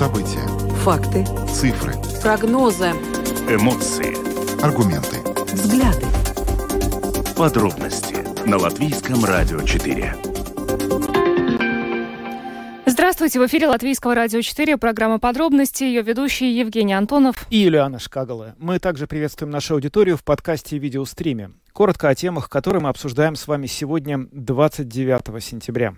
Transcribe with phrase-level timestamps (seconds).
[0.00, 0.40] События.
[0.76, 1.26] Факты.
[1.46, 1.92] Цифры.
[2.22, 2.86] Прогнозы.
[3.50, 4.16] Эмоции.
[4.64, 5.18] Аргументы.
[5.52, 6.06] Взгляды.
[7.36, 8.16] Подробности
[8.48, 10.16] на Латвийском радио 4.
[12.86, 18.54] Здравствуйте, в эфире Латвийского радио 4, программа «Подробности», ее ведущий Евгений Антонов и Юлиана Шкагала.
[18.56, 21.50] Мы также приветствуем нашу аудиторию в подкасте и видеостриме.
[21.74, 25.94] Коротко о темах, которые мы обсуждаем с вами сегодня, 29 сентября.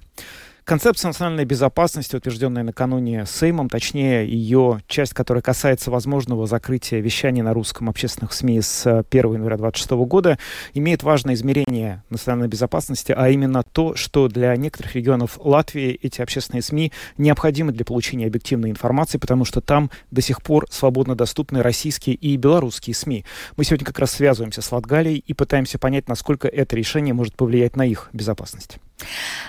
[0.65, 7.53] Концепция национальной безопасности, утвержденная накануне Сеймом, точнее ее часть, которая касается возможного закрытия вещания на
[7.53, 10.39] русском общественных СМИ с 1 января 2026 года,
[10.73, 16.63] имеет важное измерение национальной безопасности, а именно то, что для некоторых регионов Латвии эти общественные
[16.63, 22.15] СМИ необходимы для получения объективной информации, потому что там до сих пор свободно доступны российские
[22.15, 23.25] и белорусские СМИ.
[23.57, 27.75] Мы сегодня как раз связываемся с Латгалией и пытаемся понять, насколько это решение может повлиять
[27.75, 28.79] на их безопасность.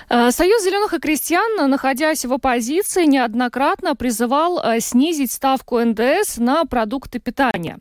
[0.08, 6.64] Э, Союз зеленых и крестьян, находясь в оппозиции, неоднократно призывал э, снизить ставку НДС на
[6.64, 7.78] продукты питания.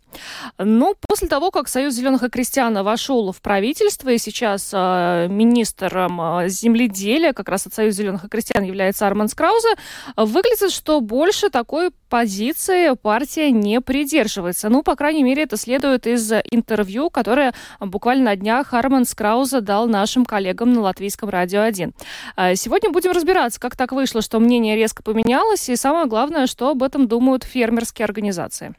[0.58, 6.50] Но после того, как Союз зеленых и крестьян вошел в правительство, и сейчас э, министром
[6.50, 9.70] земледелия, как раз от Союза зеленых и крестьян является Арман Скраузе,
[10.18, 14.68] выглядит, что больше такой позиции партия не придерживается.
[14.68, 19.88] Ну, по крайней мере, это следует из интервью, которое буквально на днях Арман Скраузе дал
[19.88, 21.94] нашим коллегам на Латвийском радио 1.
[22.36, 26.70] А, сегодня будем разбираться, как так вышло, что мнение резко поменялось, и самое главное, что
[26.70, 28.76] об этом думают фермерские организации.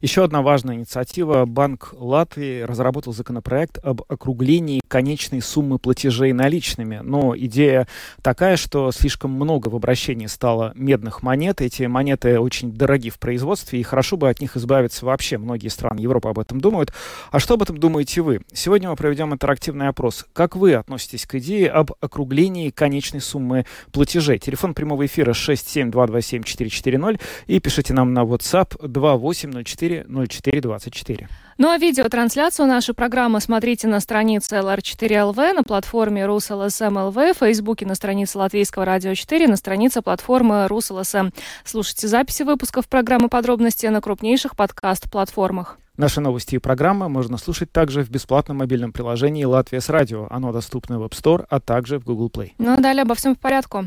[0.00, 1.44] Еще одна важная инициатива.
[1.44, 7.00] Банк Латвии разработал законопроект об округлении конечной суммы платежей наличными.
[7.02, 7.86] Но идея
[8.22, 11.60] такая, что слишком много в обращении стало медных монет.
[11.60, 15.36] Эти монеты очень дороги в производстве, и хорошо бы от них избавиться вообще.
[15.36, 16.92] Многие страны Европы об этом думают.
[17.30, 18.40] А что об этом думаете вы?
[18.52, 20.26] Сегодня мы проведем интерактивный опрос.
[20.32, 24.38] Как вы относитесь к идее об округлении конечной суммы платежей?
[24.38, 31.28] Телефон прямого эфира 67227-440 и пишите нам на WhatsApp 28 04 04 24.
[31.58, 37.94] Ну а видеотрансляцию нашей программы смотрите на странице LR4LV, на платформе RusLSM.LV, в Фейсбуке на
[37.94, 41.32] странице Латвийского радио 4, на странице платформы RusLSM.
[41.64, 45.78] Слушайте записи выпусков программы «Подробности» на крупнейших подкаст-платформах.
[45.98, 50.28] Наши новости и программы можно слушать также в бесплатном мобильном приложении «Латвия с радио».
[50.30, 52.52] Оно доступно в App Store, а также в Google Play.
[52.58, 53.86] Ну а далее обо всем в порядку.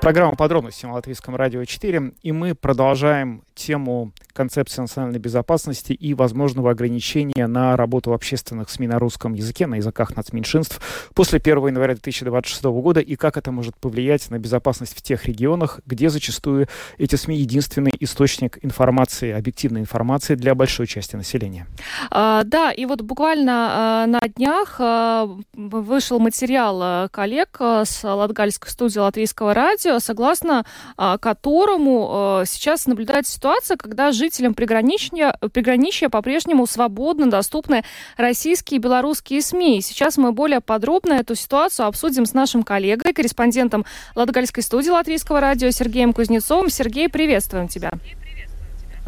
[0.00, 2.12] Программа «Подробности» на Латвийском радио 4.
[2.22, 8.98] И мы продолжаем тему концепции национальной безопасности и возможного ограничения на работу общественных СМИ на
[8.98, 10.80] русском языке, на языках нацменьшинств
[11.14, 15.80] после 1 января 2026 года и как это может повлиять на безопасность в тех регионах,
[15.84, 21.66] где зачастую эти СМИ единственный источник информации, объективной информации для большой части населения.
[22.10, 28.02] А, да, и вот буквально а, на днях а, вышел материал а, коллег а, с
[28.04, 30.64] Латгальской студии Латвийского радио, согласно
[30.96, 37.82] а, которому а, сейчас наблюдается ситуация, когда жителям приграничья, приграничья по-прежнему свободно доступны
[38.16, 39.80] российские и белорусские СМИ.
[39.82, 43.84] сейчас мы более подробно эту ситуацию обсудим с нашим коллегой, корреспондентом
[44.14, 46.70] Латгальской студии Латвийского радио Сергеем Кузнецовым.
[46.70, 47.90] Сергей, приветствуем тебя.
[47.90, 48.29] А,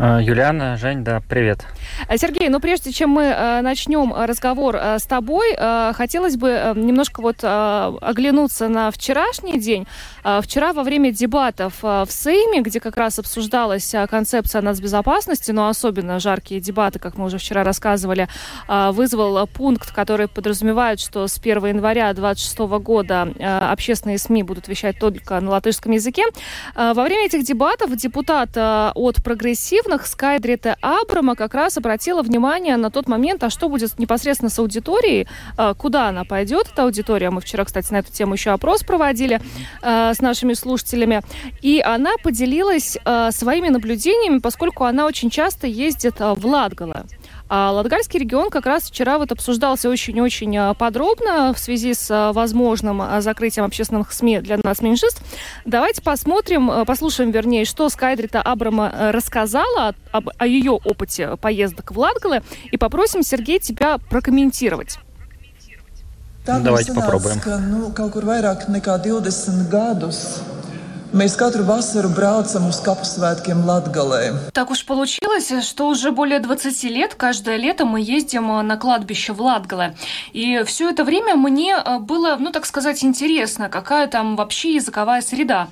[0.03, 1.65] Юлиана, Жень, да, привет.
[2.09, 5.55] А, Сергей, ну прежде чем мы э, начнем разговор с тобой,
[5.95, 9.87] хотелось бы э, немножко вот оглянуться на вчерашний день.
[10.25, 16.61] Вчера во время дебатов в Сейме, где как раз обсуждалась концепция нацбезопасности, но особенно жаркие
[16.61, 18.29] дебаты, как мы уже вчера рассказывали,
[18.69, 23.29] вызвал пункт, который подразумевает, что с 1 января 2026 года
[23.71, 26.25] общественные СМИ будут вещать только на латышском языке.
[26.75, 33.09] Во время этих дебатов депутат от Прогрессивных Скайдрите Абрама как раз обратила внимание на тот
[33.09, 35.27] момент, а что будет непосредственно с аудиторией,
[35.59, 37.31] э, куда она пойдет, эта аудитория.
[37.31, 39.41] Мы вчера, кстати, на эту тему еще опрос проводили
[39.83, 41.23] э, с нашими слушателями.
[41.63, 47.07] И она поделилась э, своими наблюдениями, поскольку она очень часто ездит в Латгале.
[47.55, 52.33] А Латгальский регион как раз вчера вот обсуждался очень-очень а, подробно в связи с а,
[52.33, 55.23] возможным а, закрытием общественных СМИ для нас меньшинств.
[55.67, 62.43] Давайте посмотрим, послушаем, вернее, что Скайдрита Абрама рассказала об, о ее опыте поездок в Латгале
[62.71, 64.97] и попросим, Сергей, тебя прокомментировать.
[66.47, 67.37] Давайте попробуем.
[67.69, 70.41] Nu, kaut kur vairāk nekā 20 gadus
[71.13, 74.51] Mēs katru vasaru braucam uz Капусvētkiem Латгалē.
[74.57, 79.43] Так уж получилось, что уже более 20 лет, каждое лето мы ездим на кладбище в
[79.43, 79.95] Латгале.
[80.33, 85.69] И все это время мне было, ну так сказать, интересно, какая там вообще языковая среда.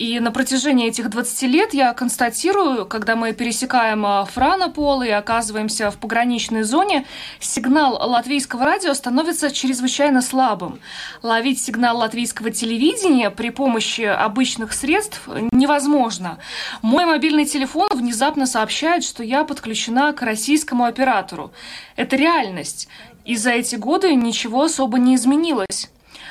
[0.00, 5.90] И на протяжении этих 20 лет я констатирую, когда мы пересекаем а, Франопол и оказываемся
[5.90, 7.04] в пограничной зоне,
[7.38, 10.80] сигнал латвийского радио становится чрезвычайно слабым.
[11.22, 16.38] Ловить сигнал латвийского телевидения при помощи обычных средств невозможно.
[16.80, 21.52] Мой мобильный телефон внезапно сообщает, что я подключена к российскому оператору.
[21.96, 22.88] Это реальность.
[23.26, 25.90] И за эти годы ничего особо не изменилось.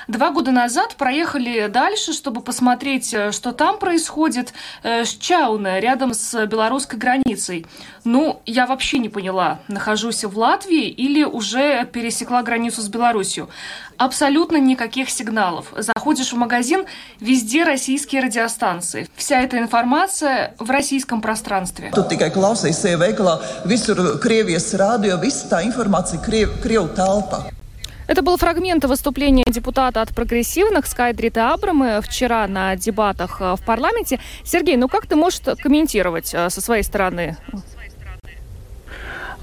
[0.10, 6.16] Два года назад проехали дальше, чтобы посмотреть, э, что там происходит, э, с Чауне, рядом
[6.16, 7.68] с белорусской границей.
[8.06, 13.50] Ну, я вообще не поняла, нахожусь в Латвии или уже пересекла границу с Беларусью.
[13.98, 15.68] Абсолютно никаких сигналов.
[15.78, 16.86] Заходишь в магазин,
[17.20, 19.08] везде российские радиостанции.
[19.16, 21.92] Вся эта информация в российском пространстве.
[21.94, 27.52] Тут tikai klausies veikalā, visur Krievijas rādio, visa tā informācija Kriev, Krievu telpa.
[28.10, 34.20] Это был фрагмент выступления депутата от прогрессивных Скайдрита Абрамы вчера на дебатах э, в парламенте.
[34.44, 37.38] Сергей, ну как ты можешь комментировать э, со своей стороны?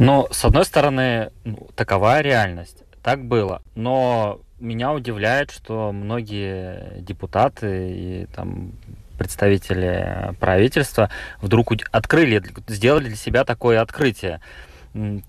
[0.01, 2.83] Ну, с одной стороны, ну, такова реальность.
[3.05, 3.63] Так было.
[3.77, 8.73] Но меня удивляет, что многие депутаты и там
[9.17, 11.09] представители правительства
[11.41, 14.41] вдруг открыли, сделали для себя такое открытие.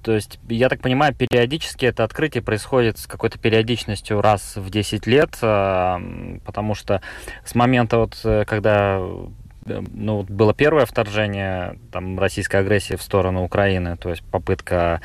[0.02, 5.06] То есть, я так понимаю, периодически это открытие происходит с какой-то периодичностью раз в 10
[5.08, 6.02] лет, а,
[6.46, 7.02] потому что
[7.44, 9.00] с момента, вот, э, когда
[9.66, 15.02] э, ну, было первое вторжение там, российской агрессии в сторону Украины, то есть попытка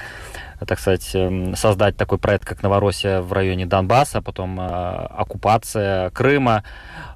[0.66, 1.16] так сказать,
[1.56, 6.64] создать такой проект, как Новороссия в районе Донбасса, потом э, оккупация Крыма.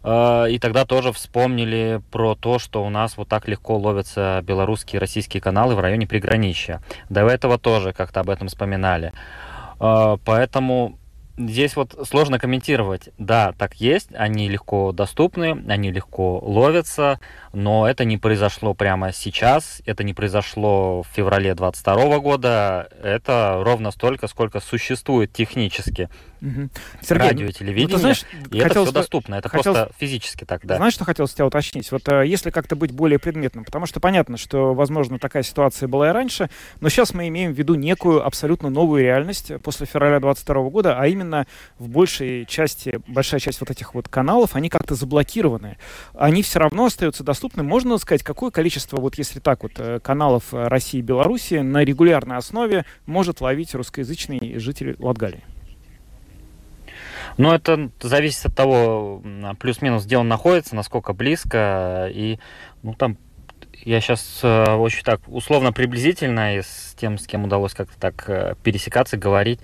[0.02, 4.98] Э, и тогда тоже вспомнили про то, что у нас вот так легко ловятся белорусские
[4.98, 6.82] и российские каналы в районе приграничья.
[7.08, 9.12] До этого тоже как-то об этом вспоминали.
[9.81, 10.98] Э, поэтому
[11.38, 13.10] здесь вот сложно комментировать.
[13.19, 17.20] Да, так есть, они легко доступны, они легко ловятся,
[17.56, 23.93] но это не произошло прямо сейчас, это не произошло в феврале 22 года, это ровно
[23.93, 26.11] столько, сколько существует технически.
[26.43, 26.69] Угу.
[27.00, 29.73] Сергей, радио, телевидение, ну, ты знаешь, и это все доступно, это хотел...
[29.73, 30.76] просто физически так, да.
[30.76, 31.91] Знаешь, что хотел с тебя уточнить?
[31.91, 36.11] Вот э, если как-то быть более предметным, потому что понятно, что, возможно, такая ситуация была
[36.11, 36.50] и раньше,
[36.81, 41.06] но сейчас мы имеем в виду некую абсолютно новую реальность после февраля 22 года, а
[41.06, 41.47] именно
[41.79, 45.79] в большей части, большая часть вот этих вот каналов, они как-то заблокированы.
[46.14, 47.62] Они все равно остаются доступны доступны.
[47.62, 51.84] Можно сказать, какое количество, вот если так вот, э, каналов э, России и Беларуси на
[51.84, 55.44] регулярной основе может ловить русскоязычный житель Латгалии?
[57.38, 59.22] Ну, это зависит от того,
[59.60, 62.10] плюс-минус, где он находится, насколько близко.
[62.12, 62.38] И,
[62.82, 63.19] ну, там
[63.87, 68.25] я сейчас э, очень так условно приблизительно и с тем, с кем удалось как-то так
[68.29, 69.61] э, пересекаться, говорить,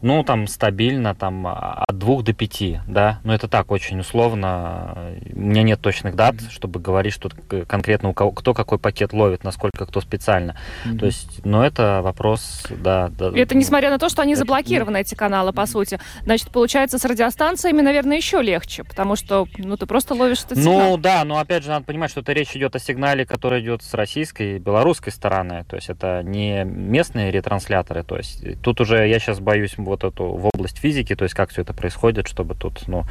[0.00, 5.38] ну, там стабильно, там от двух до пяти, да, но это так очень условно, у
[5.38, 6.50] меня нет точных дат, mm-hmm.
[6.50, 7.28] чтобы говорить, что
[7.68, 10.56] конкретно у кого, кто какой пакет ловит, насколько кто специально,
[10.86, 10.98] mm-hmm.
[10.98, 13.10] то есть, но это вопрос, да.
[13.10, 16.98] да это несмотря на то, что они это, заблокированы, эти каналы, по сути, значит, получается,
[16.98, 20.92] с радиостанциями, наверное, еще легче, потому что, ну, ты просто ловишь этот сигнал.
[20.92, 23.82] Ну, да, но опять же, надо понимать, что это речь идет о сигнале, который идет
[23.82, 29.06] с российской и белорусской стороны, то есть это не местные ретрансляторы, то есть тут уже
[29.08, 32.54] я сейчас боюсь вот эту в область физики, то есть как все это происходит, чтобы
[32.54, 33.04] тут, ну,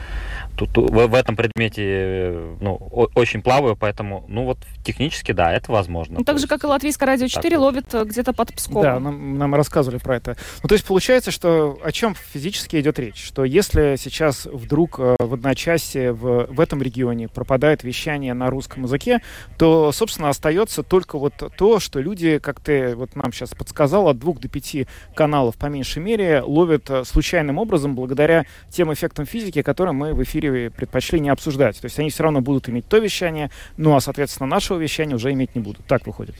[0.55, 5.51] тут, тут в, в этом предмете, ну, о, очень плаваю, поэтому, ну, вот технически, да,
[5.53, 6.19] это возможно.
[6.19, 7.63] Ну, так же, есть, как и Латвийское радио 4 вот.
[7.63, 8.83] ловит э, где-то под Псковом.
[8.83, 10.37] Да, нам, нам рассказывали про это.
[10.63, 13.23] Ну, то есть получается, что о чем физически идет речь?
[13.23, 18.83] Что если сейчас вдруг э, в одночасье в, в этом регионе пропадает вещание на русском
[18.83, 19.21] языке,
[19.57, 24.19] то, собственно, остается только вот то, что люди, как ты вот нам сейчас подсказал, от
[24.19, 29.61] двух до пяти каналов по меньшей мере ловят э, случайным образом благодаря тем эффектам физики,
[29.61, 31.79] которые мы в эфире предпочли не обсуждать.
[31.79, 35.31] То есть они все равно будут иметь то вещание, ну а, соответственно, нашего вещания уже
[35.31, 35.85] иметь не будут.
[35.85, 36.35] Так выходит.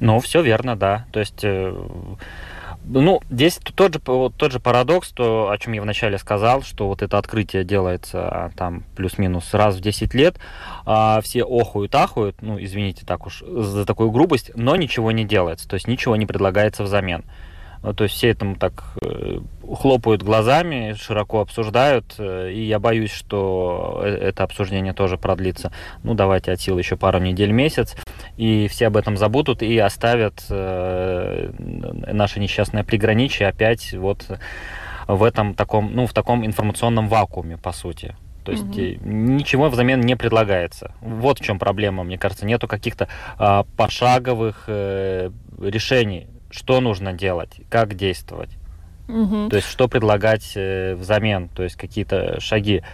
[0.00, 1.06] Ну, все верно, да.
[1.12, 1.40] То есть...
[1.42, 1.74] Э
[2.84, 7.02] ну, здесь тот же, тот же парадокс, то, о чем я вначале сказал, что вот
[7.02, 10.36] это открытие делается а, там плюс-минус раз в 10 лет,
[10.84, 15.68] а все охуют, ахуют, ну, извините так уж за такую грубость, но ничего не делается,
[15.68, 17.24] то есть ничего не предлагается взамен.
[17.82, 19.38] Ну, то есть все этому так э,
[19.74, 25.72] хлопают глазами, широко обсуждают, э, и я боюсь, что э, это обсуждение тоже продлится.
[26.04, 27.96] Ну, давайте от силы еще пару недель, месяц,
[28.36, 34.26] и все об этом забудут и оставят наше несчастное приграничие опять вот
[35.08, 38.14] в этом таком, ну, в таком информационном вакууме, по сути.
[38.44, 39.08] То есть угу.
[39.08, 40.94] ничего взамен не предлагается.
[41.00, 42.44] Вот в чем проблема, мне кажется.
[42.44, 43.08] Нету каких-то
[43.38, 48.50] а, пошаговых э, решений что нужно делать, как действовать.
[49.08, 49.48] Угу.
[49.48, 52.84] То есть что предлагать э, взамен, то есть какие-то шаги.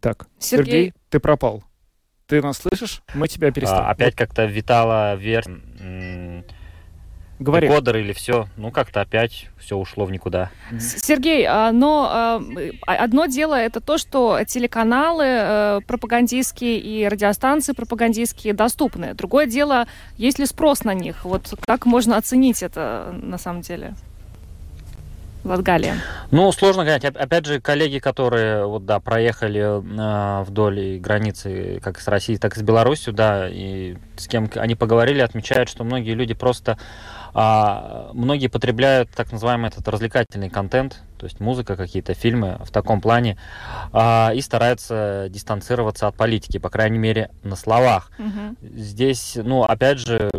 [0.00, 1.64] Так, Сергей, Сергей ты пропал.
[2.26, 3.02] Ты нас слышишь?
[3.14, 3.84] Мы тебя перестали.
[3.84, 5.46] А, опять как-то витала вверх
[7.38, 7.68] Говори.
[7.68, 10.50] Декодер или все, ну как-то опять все ушло в никуда.
[10.80, 12.42] Сергей, а, но а,
[12.86, 19.12] одно дело это то, что телеканалы э, пропагандистские и радиостанции пропагандистские доступны.
[19.12, 21.24] Другое дело, есть ли спрос на них?
[21.24, 23.94] Вот как можно оценить это на самом деле?
[25.46, 25.96] Латгалия?
[26.30, 27.04] Ну, сложно говорить.
[27.04, 32.60] Опять же, коллеги, которые вот, да, проехали э, вдоль границы как с Россией, так и
[32.60, 36.78] с Беларусью, да, и с кем они поговорили, отмечают, что многие люди просто
[37.38, 43.02] а, многие потребляют так называемый этот развлекательный контент, то есть музыка, какие-то фильмы в таком
[43.02, 43.36] плане,
[43.92, 48.10] а, и стараются дистанцироваться от политики, по крайней мере, на словах.
[48.18, 48.56] Угу.
[48.78, 50.30] Здесь, ну, опять же,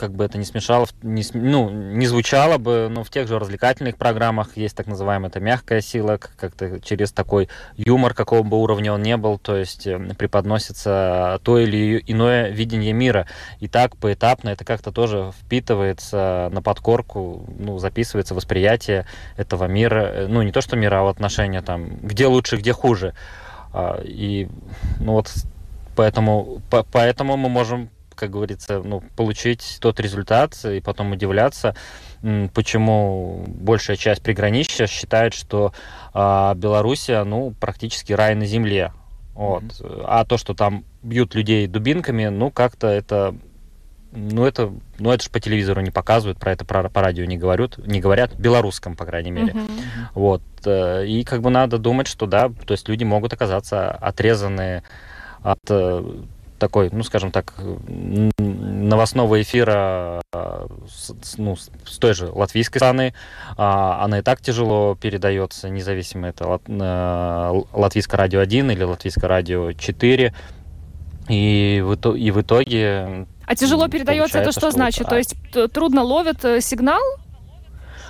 [0.00, 3.96] как бы это не смешало, не, ну, не звучало бы, но в тех же развлекательных
[3.96, 9.02] программах есть так называемая это мягкая сила, как-то через такой юмор, какого бы уровня он
[9.02, 13.26] не был, то есть э, преподносится то или иное видение мира.
[13.60, 20.26] И так поэтапно это как-то тоже впитывается на подкорку, ну, записывается восприятие этого мира, Э,
[20.28, 23.14] ну, не то что мира, а отношения там, где лучше, где хуже.
[23.72, 24.48] А, и,
[24.98, 25.32] ну, вот
[25.96, 27.90] поэтому, по, поэтому мы можем,
[28.20, 31.74] как говорится, ну, получить тот результат и потом удивляться,
[32.52, 35.72] почему большая часть приграничья считает, что
[36.12, 38.92] а, Белоруссия, ну, практически рай на земле.
[39.34, 39.62] Вот.
[39.62, 40.04] Mm-hmm.
[40.06, 43.34] А то, что там бьют людей дубинками, ну, как-то это
[44.12, 47.38] ну это, ну это же по телевизору не показывают, про это про, по радио не
[47.38, 49.52] говорят, не говорят, белорусском, по крайней мере.
[49.52, 49.70] Uh-huh.
[50.14, 50.42] Вот.
[50.66, 54.82] Э, и как бы надо думать, что да, то есть люди могут оказаться отрезаны
[55.42, 56.22] от э,
[56.60, 57.54] такой, ну, скажем так,
[58.38, 63.14] новостного эфира э, с, ну, с той же латвийской страны.
[63.56, 66.62] А, она и так тяжело передается, независимо это лат,
[67.72, 70.34] латвийское радио 1 или латвийское радио 4.
[71.28, 75.08] И в, и в итоге а тяжело передается, это что, что значит?
[75.08, 75.34] То есть
[75.72, 77.02] трудно ловит э, сигнал?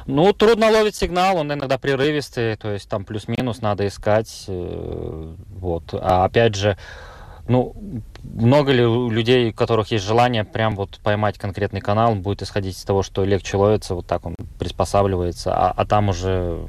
[0.04, 4.44] Ну, трудно ловить сигнал, он иногда прерывистый, то есть там плюс-минус надо искать.
[4.48, 5.94] Э, вот.
[5.94, 6.76] А опять же,
[7.48, 7.74] ну,
[8.22, 12.84] много ли людей, у которых есть желание прям вот поймать конкретный канал, будет исходить из
[12.84, 16.60] того, что легче ловится, вот так он приспосабливается, а, а там уже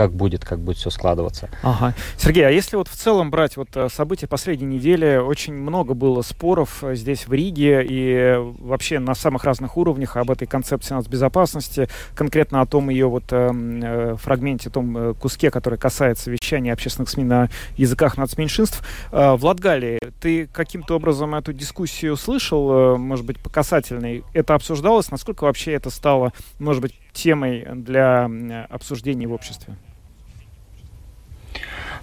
[0.00, 1.50] как будет, как будет все складываться.
[1.62, 1.92] Ага.
[2.16, 6.22] Сергей, а если вот в целом брать вот э, события последней недели, очень много было
[6.22, 11.90] споров э, здесь в Риге и вообще на самых разных уровнях об этой концепции нацбезопасности,
[12.14, 17.10] конкретно о том ее вот эм, э, фрагменте, том э, куске, который касается вещания общественных
[17.10, 18.82] СМИ на языках нацменьшинств.
[19.12, 24.24] Э, в Латгалии ты каким-то образом эту дискуссию слышал, может быть, по касательной?
[24.32, 25.10] Это обсуждалось?
[25.10, 28.30] Насколько вообще это стало, может быть, темой для
[28.70, 29.76] обсуждений в обществе?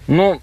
[0.08, 0.40] Ну,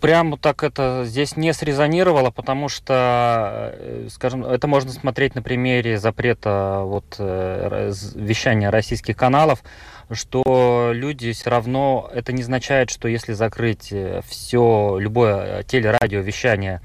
[0.00, 5.98] прямо так это здесь не срезонировало, потому что, э, скажем, это можно смотреть на примере
[5.98, 9.64] запрета вот, э, вещания российских каналов,
[10.12, 16.80] что люди все равно, это не означает, что если закрыть э, все, любое телерадиовещание,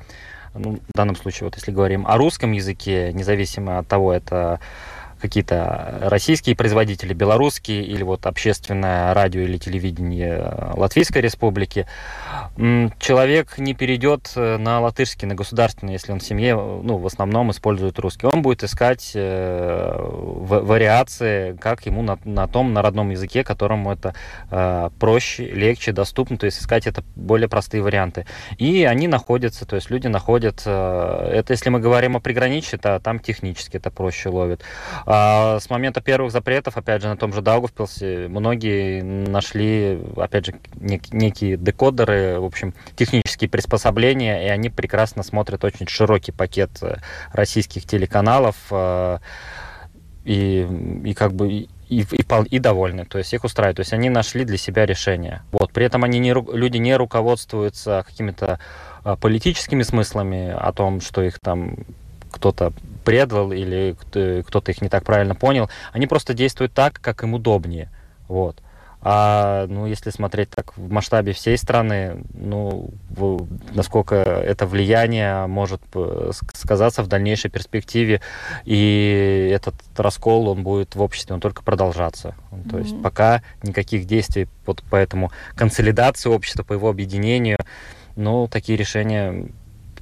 [0.56, 4.60] ну, в данном случае, вот если говорим о русском языке, независимо от того, это
[5.20, 11.88] какие-то российские производители, белорусские или вот общественное радио или телевидение Латвийской Республики,
[13.00, 17.52] человек не перейдет э, на латышский, на государственный, если он в семье, ну, в основном
[17.52, 18.26] использует русский.
[18.26, 24.16] Он будет искать э, вариации, как ему на, на том, на родном языке, которому это
[24.50, 28.26] э, проще, легче, доступно, то есть искать это более простые варианты.
[28.58, 33.20] И они находятся, то есть люди находят, это если мы говорим о приграничье, то там
[33.20, 34.64] технически это проще ловит.
[35.10, 40.56] А с момента первых запретов, опять же, на том же Даугавпилсе, многие нашли, опять же,
[40.76, 46.98] нек- некие декодеры, в общем, технические приспособления, и они прекрасно смотрят очень широкий пакет э,
[47.32, 49.20] российских телеканалов, э,
[50.26, 50.68] и,
[51.06, 52.06] и как бы и, и,
[52.50, 55.42] и довольны, то есть их устраивает, то есть они нашли для себя решение.
[55.54, 58.60] Вот, при этом они не, люди не руководствуются какими-то
[59.06, 61.78] э, политическими смыслами о том, что их там
[62.30, 62.74] кто-то
[63.08, 63.96] предал или
[64.42, 65.70] кто-то их не так правильно понял.
[65.94, 67.90] Они просто действуют так, как им удобнее.
[68.28, 68.62] Вот.
[69.00, 75.82] А ну, если смотреть так в масштабе всей страны, ну, в, насколько это влияние может
[75.94, 78.20] э, сказаться в дальнейшей перспективе,
[78.66, 82.36] и этот раскол, он будет в обществе, он только продолжаться.
[82.52, 82.70] Mm-hmm.
[82.70, 87.60] То есть пока никаких действий вот по этому консолидации общества, по его объединению,
[88.18, 89.48] ну, такие решения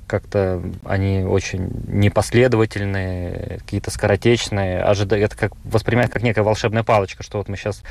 [0.07, 7.37] как-то они очень непоследовательные, какие-то скоротечные, ожидают, это как воспринимают как некая волшебная палочка, что
[7.39, 7.83] вот мы сейчас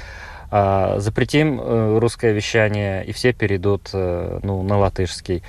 [0.56, 5.42] А, запретим э, русское вещание, и все перейдут э, ну, на латышский.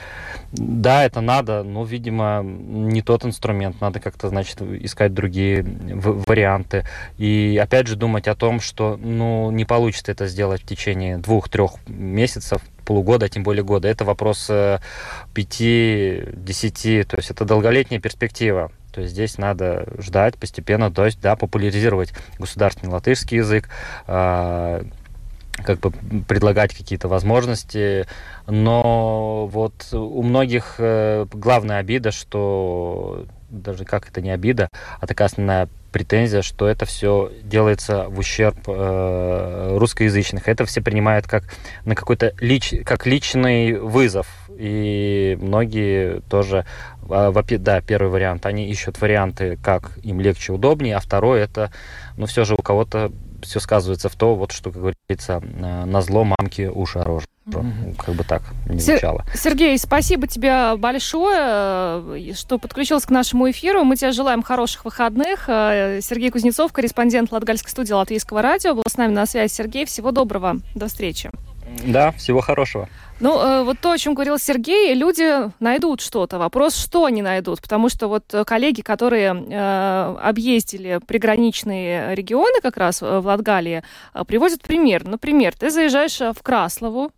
[0.52, 3.82] Да, это надо, но, видимо, не тот инструмент.
[3.82, 6.86] Надо как-то, значит, искать другие варианты.
[7.20, 11.74] И, опять же, думать о том, что, ну, не получится это сделать в течение двух-трех
[11.88, 13.88] месяцев, полугода, а тем более года.
[13.88, 18.72] Это вопрос 5-10, то есть это долголетняя перспектива.
[18.96, 23.68] То есть здесь надо ждать постепенно, то есть, да, популяризировать государственный латышский язык,
[24.08, 24.84] э,
[25.64, 25.92] как бы
[26.26, 28.08] предлагать какие-то возможности,
[28.48, 33.26] но вот у многих э, главная обида, что
[33.62, 34.70] даже как это не обида,
[35.00, 40.50] а такая основная претензия, что это все делается в ущерб э, русскоязычных.
[40.50, 41.46] Это все принимают как
[41.86, 44.28] на какой-то лич, как личный вызов.
[44.58, 46.66] И многие тоже,
[47.10, 51.72] э, да, первый вариант, они ищут варианты, как им легче, удобнее, а второй это,
[52.18, 53.14] ну, все же у кого-то
[53.46, 57.24] все сказывается в то, вот что, как говорится, э, на зло мамки уши рожь.
[57.48, 57.96] Mm-hmm.
[58.04, 59.24] Как бы так не звучало.
[59.36, 63.84] Сергей, спасибо тебе большое, э, что подключился к нашему эфиру.
[63.84, 65.46] Мы тебе желаем хороших выходных.
[65.48, 69.52] Э, Сергей Кузнецов, корреспондент Латгальской студии Латвийского радио, был с нами на связи.
[69.52, 70.58] Сергей, всего доброго.
[70.74, 71.30] До встречи.
[71.84, 72.88] Да, всего хорошего.
[73.22, 76.38] Ну, э, вот то, о чем говорил Сергей, люди найдут что-то.
[76.38, 77.62] Вопрос, что они найдут.
[77.62, 84.62] Потому что вот коллеги, которые э, объездили приграничные регионы как раз в Латгалии, э, приводят
[84.62, 85.06] пример.
[85.06, 87.12] Например, ты заезжаешь в Краслову,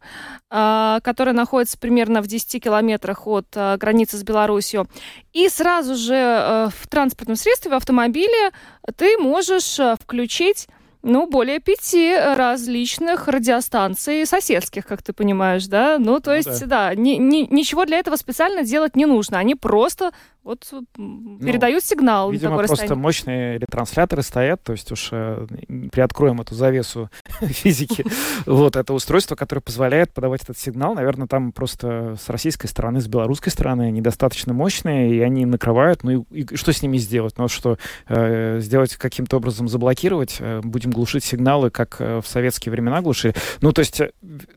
[0.52, 4.88] э, которая находится примерно в 10 километрах от э, границы с Беларусью,
[5.34, 8.52] и сразу же э, в транспортном средстве, в автомобиле
[8.96, 10.68] ты можешь э, включить
[11.08, 15.98] ну, более пяти различных радиостанций соседских, как ты понимаешь, да?
[16.00, 19.40] Ну, то ну, есть, да, да ни, ни, ничего для этого специально делать не нужно.
[19.40, 20.12] Они просто
[20.48, 22.32] вот ну, передают сигнал.
[22.32, 23.01] Видимо, просто расстояние.
[23.01, 25.46] мощные ретрансляторы стоят, то есть уж э,
[25.92, 27.10] приоткроем эту завесу
[27.42, 28.06] физики.
[28.46, 30.96] Вот это устройство, которое позволяет подавать этот сигнал.
[30.96, 36.04] Наверное, там просто с российской стороны, с белорусской стороны недостаточно мощные, и они накрывают.
[36.04, 37.38] Ну и, и что с ними сделать?
[37.38, 37.77] Ну что,
[38.08, 40.38] э, сделать каким-то образом заблокировать?
[40.39, 43.36] Э, будем глушить сигналы, как э, в советские времена глушили.
[43.60, 44.12] Ну, то есть, э,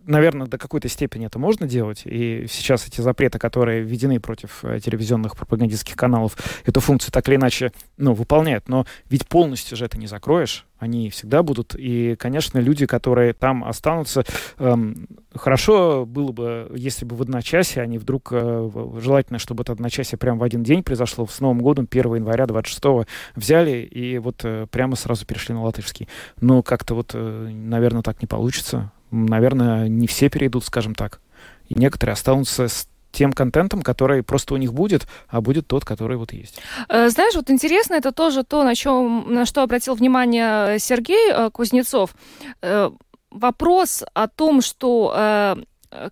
[0.05, 2.03] наверное, до какой-то степени это можно делать.
[2.05, 7.29] И сейчас эти запреты, которые введены против э, телевизионных пропагандистов, детских каналов эту функцию так
[7.29, 8.69] или иначе ну, выполняют.
[8.69, 10.67] Но ведь полностью же это не закроешь.
[10.79, 11.75] Они всегда будут.
[11.77, 14.25] И, конечно, люди, которые там останутся,
[14.59, 20.19] эм, хорошо было бы, если бы в одночасье они вдруг, э, желательно, чтобы это одночасье
[20.19, 24.67] прямо в один день произошло, с Новым годом, 1 января 26 взяли и вот э,
[24.71, 26.09] прямо сразу перешли на латышский.
[26.41, 28.93] Но как-то вот, э, наверное, так не получится.
[29.11, 31.21] Наверное, не все перейдут, скажем так.
[31.69, 36.17] И некоторые останутся с тем контентом, который просто у них будет, а будет тот, который
[36.17, 36.61] вот есть.
[36.89, 41.51] Э, знаешь, вот интересно, это тоже то, на, чем, на что обратил внимание Сергей э,
[41.51, 42.15] Кузнецов.
[42.63, 42.91] Э,
[43.31, 45.57] вопрос о том, что Э,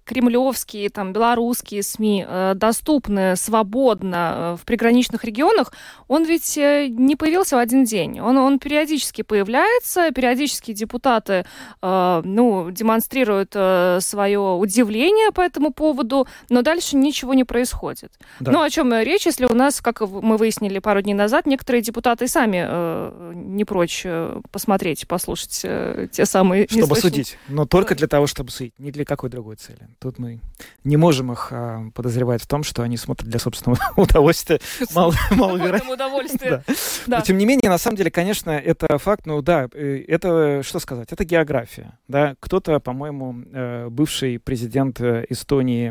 [0.04, 5.72] кремлевские, там, белорусские СМИ э, доступны свободно э, в приграничных регионах,
[6.08, 8.18] он ведь не появился в один день.
[8.20, 11.44] Он, он периодически появляется, периодически депутаты
[11.82, 13.52] ну, демонстрируют
[14.02, 18.12] свое удивление по этому поводу, но дальше ничего не происходит.
[18.40, 18.52] Да.
[18.52, 22.26] Ну, о чем речь, если у нас, как мы выяснили пару дней назад, некоторые депутаты
[22.26, 24.06] сами не прочь
[24.50, 25.60] посмотреть, послушать
[26.10, 26.66] те самые...
[26.68, 29.88] Чтобы судить, но только для того, чтобы судить, не для какой другой цели цели.
[29.98, 30.40] Тут мы
[30.84, 34.60] не можем их а, подозревать в том, что они смотрят для собственного удовольствия.
[34.94, 35.14] Мало,
[35.92, 36.50] удовольствия.
[36.66, 36.74] да.
[37.06, 37.18] Да.
[37.18, 39.26] Но тем не менее, на самом деле, конечно, это факт.
[39.26, 41.12] Ну да, э, это что сказать?
[41.12, 41.98] Это география.
[42.08, 45.88] Да, кто-то, по-моему, э, бывший президент э, Эстонии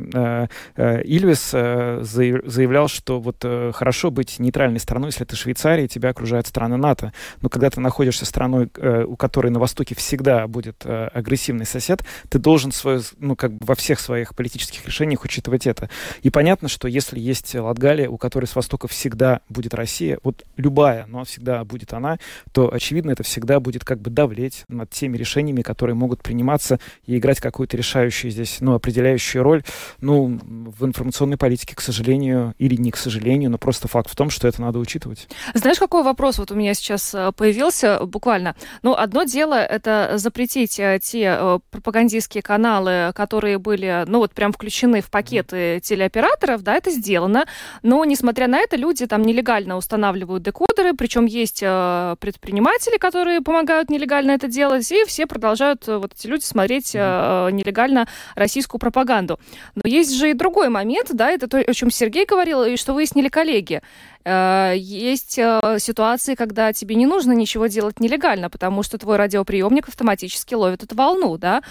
[0.77, 7.13] Ильвис заявлял, что вот хорошо быть нейтральной страной, если ты Швейцария, тебя окружают страны НАТО.
[7.41, 8.69] Но когда ты находишься страной,
[9.05, 13.75] у которой на востоке всегда будет агрессивный сосед, ты должен свою, ну как бы во
[13.75, 15.89] всех своих политических решениях учитывать это.
[16.23, 21.05] И понятно, что если есть Латгалия, у которой с востока всегда будет Россия, вот любая,
[21.07, 22.17] но всегда будет она,
[22.51, 27.17] то, очевидно, это всегда будет как бы давлеть над теми решениями, которые могут приниматься и
[27.17, 29.63] играть какую-то решающую здесь, ну, определяющую роль,
[29.99, 34.29] ну, в информационной политике, к сожалению, или не к сожалению, но просто факт в том,
[34.29, 35.27] что это надо учитывать.
[35.53, 38.55] Знаешь, какой вопрос вот у меня сейчас э, появился буквально?
[38.81, 44.51] Ну, одно дело это запретить э, те э, пропагандистские каналы, которые были, ну вот прям
[44.51, 47.45] включены в пакеты телеоператоров, да, это сделано.
[47.83, 53.89] Но, несмотря на это, люди там нелегально устанавливают декодеры, причем есть э, предприниматели, которые помогают
[53.89, 59.39] нелегально это делать, и все продолжают, э, вот эти люди, смотреть э, нелегально российскую пропаганду.
[59.75, 62.93] Но есть же и другой момент, да, это то, о чем Сергей говорил, и что
[62.93, 63.81] выяснили коллеги.
[64.27, 69.87] Э, есть э, ситуации, когда тебе не нужно ничего делать нелегально, потому что твой радиоприемник
[69.87, 71.61] автоматически ловит эту волну, да?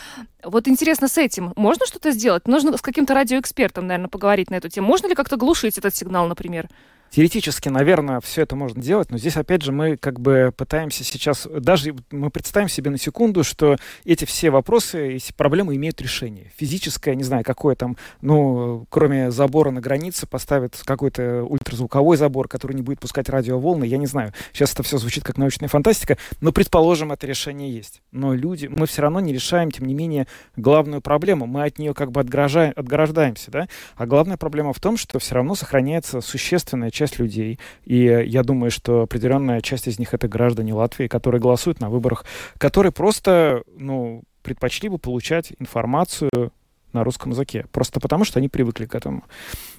[0.43, 2.49] Вот интересно, с этим можно что-то сделать?
[2.49, 4.87] Нужно с каким-то радиоэкспертом, наверное, поговорить на эту тему.
[4.87, 6.69] Можно ли как-то глушить этот сигнал, например?
[7.11, 11.47] Теоретически, наверное, все это можно делать, но здесь, опять же, мы как бы пытаемся сейчас,
[11.47, 16.51] даже мы представим себе на секунду, что эти все вопросы, эти проблемы имеют решение.
[16.57, 22.75] Физическое, не знаю, какое там, ну, кроме забора на границе, поставят какой-то ультразвуковой забор, который
[22.75, 24.33] не будет пускать радиоволны, я не знаю.
[24.53, 28.03] Сейчас это все звучит как научная фантастика, но, предположим, это решение есть.
[28.13, 31.47] Но люди, мы все равно не решаем, тем не менее, главную проблему.
[31.47, 33.69] Мы от нее как бы отграждаемся, да?
[33.95, 38.71] А главная проблема в том, что все равно сохраняется существенная часть людей, и я думаю,
[38.71, 42.25] что определенная часть из них это граждане Латвии, которые голосуют на выборах,
[42.59, 46.53] которые просто, ну, предпочли бы получать информацию
[46.93, 47.67] на русском языке.
[47.73, 49.25] Просто потому, что они привыкли к этому.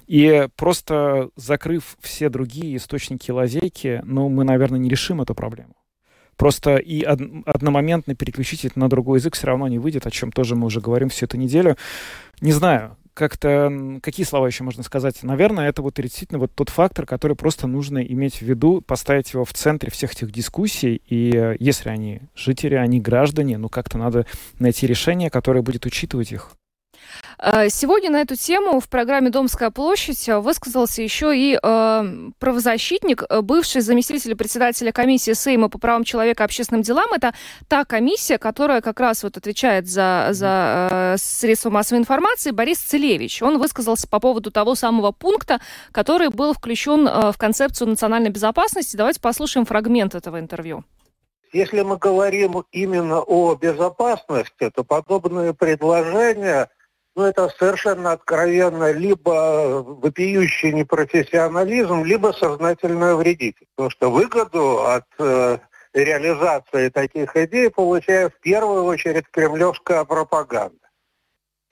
[0.06, 5.74] И просто закрыв все другие источники лазейки, ну, мы, наверное, не решим эту проблему.
[6.36, 10.30] Просто и од одномоментно переключить это на другой язык все равно не выйдет, о чем
[10.30, 11.76] тоже мы уже говорим всю эту неделю.
[12.40, 15.24] Не знаю, как-то, какие слова еще можно сказать?
[15.24, 19.44] Наверное, это вот действительно вот тот фактор, который просто нужно иметь в виду, поставить его
[19.44, 24.24] в центре всех этих дискуссий, и э, если они жители, они граждане, ну как-то надо
[24.60, 26.52] найти решение, которое будет учитывать их.
[27.38, 33.40] Э, сегодня на эту тему в программе «Домская площадь» высказался еще и э, правозащитник, э,
[33.40, 37.12] бывший заместитель председателя комиссии Сейма по правам человека и общественным делам.
[37.12, 37.34] Это
[37.68, 43.42] та комиссия, которая как раз вот отвечает за, за средства массовой информации, Борис Целевич.
[43.42, 45.60] Он высказался по поводу того самого пункта,
[45.92, 48.96] который был включен в концепцию национальной безопасности.
[48.96, 50.84] Давайте послушаем фрагмент этого интервью.
[51.52, 56.68] Если мы говорим именно о безопасности, то подобные предложения
[57.18, 63.66] ну, это совершенно откровенно либо вопиющий непрофессионализм, либо сознательное вредительство.
[63.74, 65.58] Потому что выгоду от э,
[65.94, 70.77] реализации таких идей получает в первую очередь кремлевская пропаганда.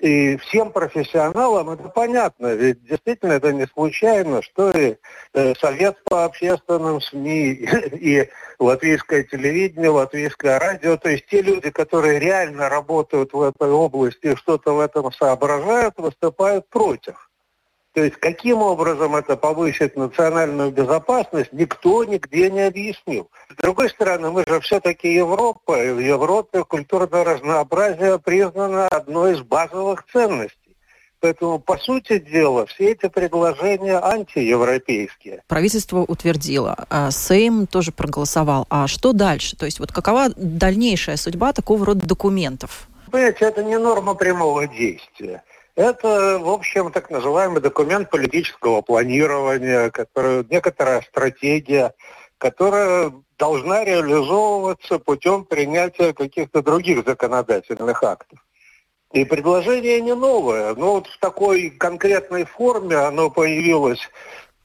[0.00, 4.96] И всем профессионалам это понятно, ведь действительно это не случайно, что и
[5.32, 7.50] э, Совет по общественным СМИ,
[7.92, 8.28] и
[8.58, 14.36] латвийское телевидение, латвийское радио, то есть те люди, которые реально работают в этой области и
[14.36, 17.30] что-то в этом соображают, выступают против.
[17.96, 23.30] То есть каким образом это повысит национальную безопасность, никто нигде не объяснил.
[23.48, 29.40] С другой стороны, мы же все-таки Европа, и в Европе культурное разнообразие признано одной из
[29.40, 30.76] базовых ценностей.
[31.20, 35.42] Поэтому, по сути дела, все эти предложения антиевропейские.
[35.48, 38.66] Правительство утвердило, а Сейм тоже проголосовал.
[38.68, 39.56] А что дальше?
[39.56, 42.88] То есть вот какова дальнейшая судьба такого рода документов?
[43.10, 45.42] Понимаете, это не норма прямого действия.
[45.76, 51.92] Это, в общем, так называемый документ политического планирования, который, некоторая стратегия,
[52.38, 58.38] которая должна реализовываться путем принятия каких-то других законодательных актов.
[59.12, 64.00] И предложение не новое, но вот в такой конкретной форме оно появилось,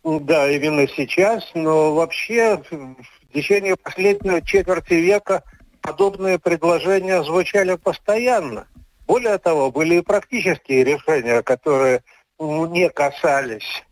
[0.05, 5.43] да, именно сейчас, но вообще в течение последнего четверти века
[5.81, 8.65] подобные предложения звучали постоянно.
[9.07, 12.03] Более того, были и практические решения, которые
[12.39, 13.83] не касались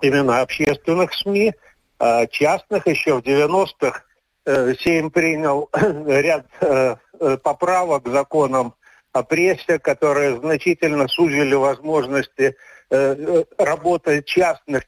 [0.00, 1.52] именно общественных СМИ,
[1.98, 2.86] а частных.
[2.86, 4.02] Еще в 90-х
[4.44, 5.70] э, Сейм принял
[6.06, 8.74] ряд э, э, поправок к законам
[9.12, 12.54] о прессе, которые значительно сузили возможности
[13.58, 14.84] работы частных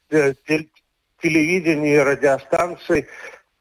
[1.21, 3.09] телевидений и радиостанций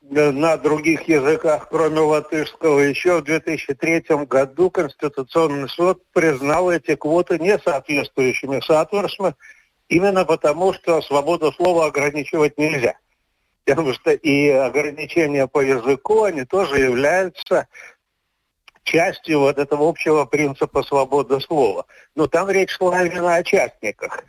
[0.10, 2.80] на других языках, кроме латышского.
[2.80, 9.36] Еще в 2003 году Конституционный суд признал эти квоты несоответствующими соответственно,
[9.90, 12.96] именно потому, что свободу слова ограничивать нельзя.
[13.66, 17.68] Потому что и ограничения по языку, они тоже являются
[18.84, 21.86] частью вот этого общего принципа свободы слова.
[22.16, 24.24] Но там речь шла именно о частниках.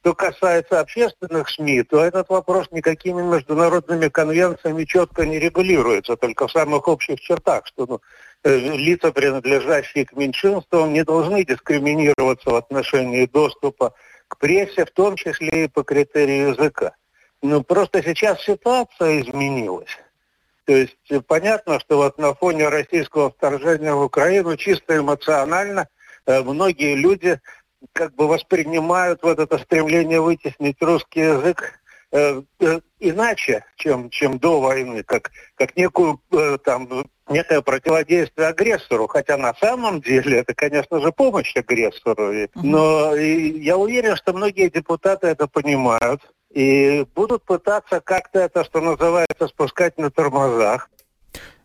[0.00, 6.52] Что касается общественных СМИ, то этот вопрос никакими международными конвенциями четко не регулируется, только в
[6.52, 8.00] самых общих чертах, что ну,
[8.42, 13.92] э, лица, принадлежащие к меньшинствам, не должны дискриминироваться в отношении доступа
[14.28, 16.94] к прессе, в том числе и по критерию языка.
[17.42, 19.98] Ну, просто сейчас ситуация изменилась.
[20.64, 25.88] То есть э, понятно, что вот на фоне российского вторжения в Украину чисто эмоционально
[26.24, 27.38] э, многие люди
[27.92, 31.80] как бы воспринимают вот это стремление вытеснить русский язык
[32.12, 39.06] э, э, иначе, чем, чем до войны, как, как некую э, там некое противодействие агрессору,
[39.06, 42.48] хотя на самом деле это, конечно же, помощь агрессору.
[42.54, 46.20] Но и я уверен, что многие депутаты это понимают.
[46.50, 50.90] и будут пытаться как-то это, что называется, спускать на тормозах.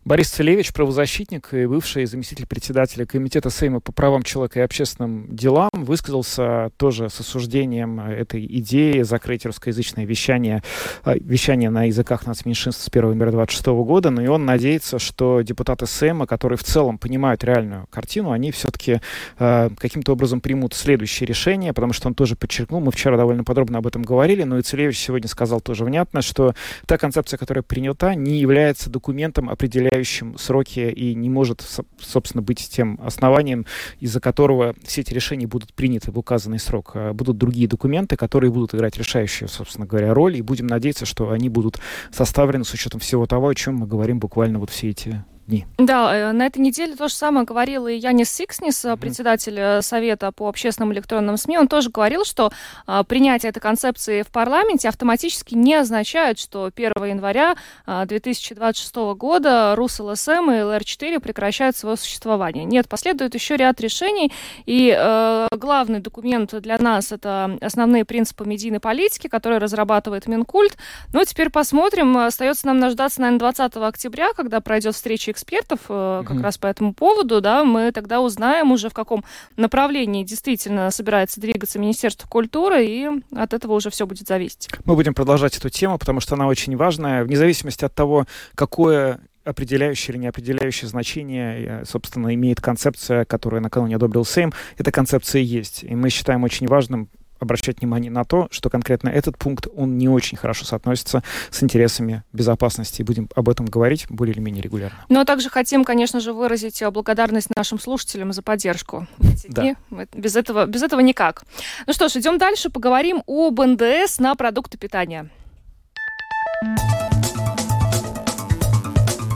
[0.06, 5.72] Борис Целевич, правозащитник и бывший заместитель председателя Комитета Сейма по правам человека и общественным делам,
[5.74, 10.62] высказался тоже с осуждением этой идеи закрыть русскоязычное вещание,
[11.04, 15.41] а, вещание на языках нацменьшинств с 1 января 2026 года, но и он надеется, что
[15.41, 19.02] депутаты Сейма, которые в целом понимают реальную картину, они все-таки
[19.39, 23.80] э, каким-то образом примут следующее решение, потому что он тоже подчеркнул, мы вчера довольно подробно
[23.80, 26.54] об этом говорили, но и Целевич сегодня сказал тоже внятно, что
[26.86, 31.63] та концепция, которая принята, не является документом, определяющим определяющим сроки и не может,
[31.99, 33.65] собственно, быть тем основанием,
[33.99, 36.91] из-за которого все эти решения будут приняты в указанный срок.
[36.93, 41.31] А будут другие документы, которые будут играть решающую, собственно говоря, роль, и будем надеяться, что
[41.31, 41.79] они будут
[42.12, 45.65] составлены с учетом всего того, о чем мы говорим буквально вот все эти дни.
[45.77, 48.97] Да, э, на этой неделе то же самое говорил и Янис Сикснис, mm-hmm.
[48.97, 51.58] председатель э, Совета по общественным электронным СМИ.
[51.58, 52.51] Он тоже говорил, что
[52.88, 57.55] а, принятие этой концепции в парламенте автоматически не означает, что 1 января
[57.86, 62.65] а, 2026 года РусЛСМ и ЛР-4 прекращают свое существование.
[62.65, 64.31] Нет, последует еще ряд решений,
[64.65, 70.75] и а, главный документ для нас это основные принципы медийной политики, которые разрабатывает Минкульт.
[71.13, 72.17] Ну, теперь посмотрим.
[72.17, 76.41] Остается нам дождаться, наверное, 20 октября, когда пройдет встреча экспертов э, как mm-hmm.
[76.41, 79.24] раз по этому поводу, да, мы тогда узнаем уже в каком
[79.58, 84.69] направлении действительно собирается двигаться Министерство культуры, и от этого уже все будет зависеть.
[84.86, 89.19] Мы будем продолжать эту тему, потому что она очень важная, вне зависимости от того, какое
[89.43, 94.52] определяющее или неопределяющее значение, э, собственно, имеет концепция, которую накануне одобрил Сейм.
[94.78, 95.84] Эта концепция есть.
[95.84, 100.10] И мы считаем очень важным обращать внимание на то, что конкретно этот пункт, он не
[100.10, 103.02] очень хорошо соотносится с интересами безопасности.
[103.02, 104.98] И будем об этом говорить более или менее регулярно.
[105.10, 109.08] Ну, а также хотим, конечно же, выразить э, благодарность нашим слушателям за поддержку.
[109.48, 109.76] Да.
[110.13, 111.43] Без этого, без этого никак.
[111.88, 115.30] Ну что ж, идем дальше, поговорим об НДС на продукты питания.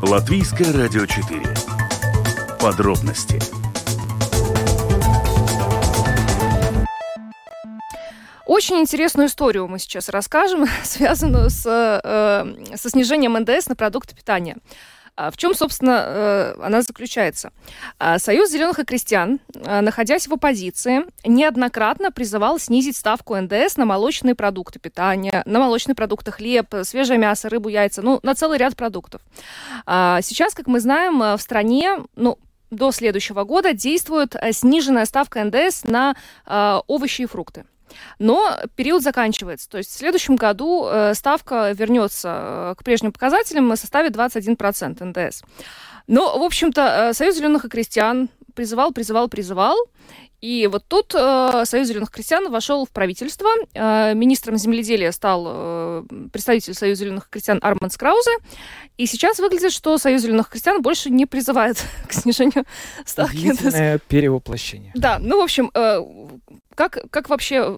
[0.01, 1.41] Латвийское радио 4.
[2.59, 3.39] Подробности
[8.49, 14.57] Очень интересную историю мы сейчас расскажем, связанную с, э, со снижением НДС на продукты питания.
[15.15, 17.51] А в чем, собственно, э, она заключается?
[17.99, 23.85] А, Союз зеленых и крестьян, э, находясь в оппозиции, неоднократно призывал снизить ставку НДС на
[23.85, 28.75] молочные продукты питания, на молочные продукты хлеб, свежее мясо, рыбу, яйца, ну, на целый ряд
[28.75, 29.21] продуктов.
[29.85, 32.39] А сейчас, как мы знаем, э, в стране, ну,
[32.71, 36.15] до следующего года действует сниженная ставка ндс на
[36.87, 37.65] овощи и фрукты.
[38.19, 39.69] Но период заканчивается.
[39.69, 45.03] То есть в следующем году э, ставка вернется э, к прежним показателям и составит 21%
[45.03, 45.43] НДС.
[46.07, 49.77] Но, в общем-то, э, Союз зеленых и крестьян призывал, призывал, призывал.
[50.41, 53.49] И вот тут э, Союз зеленых крестьян вошел в правительство.
[53.73, 58.31] Э, министром земледелия стал э, представитель Союза зеленых крестьян Арман Скраузе.
[58.97, 62.65] И сейчас выглядит, что Союз зеленых крестьян больше не призывает к снижению
[63.05, 63.37] ставки.
[63.37, 64.91] Длительное перевоплощение.
[64.95, 65.99] Да, ну, в общем, э,
[66.79, 67.77] как, как вообще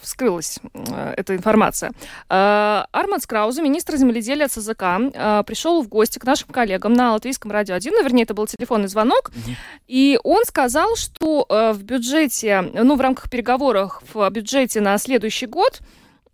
[0.00, 1.92] вскрылась э, эта информация?
[2.28, 7.52] Э, Арман Скраузе, министр земледелия ЦЗК, э, пришел в гости к нашим коллегам на Латвийском
[7.52, 9.54] радио 1, ну, вернее, это был телефонный звонок, угу.
[9.86, 15.80] и он сказал, что в бюджете, ну, в рамках переговоров в бюджете на следующий год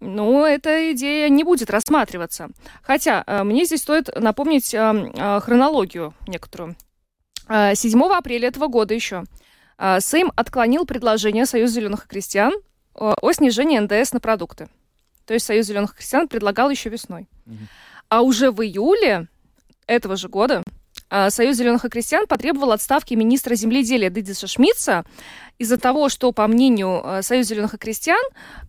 [0.01, 2.49] ну, эта идея не будет рассматриваться.
[2.83, 6.75] Хотя мне здесь стоит напомнить хронологию некоторую.
[7.47, 9.25] 7 апреля этого года еще
[9.99, 12.55] Сейм отклонил предложение Союза зеленых крестьян
[12.95, 14.69] о снижении НДС на продукты.
[15.27, 17.29] То есть Союз зеленых крестьян предлагал еще весной.
[17.47, 17.57] Угу.
[18.09, 19.29] А уже в июле
[19.87, 20.63] этого же года
[21.31, 25.05] Союз зеленых крестьян потребовал отставки министра земледелия Дидиса Шмидца
[25.59, 28.23] из-за того, что, по мнению э, Союза зеленых и крестьян,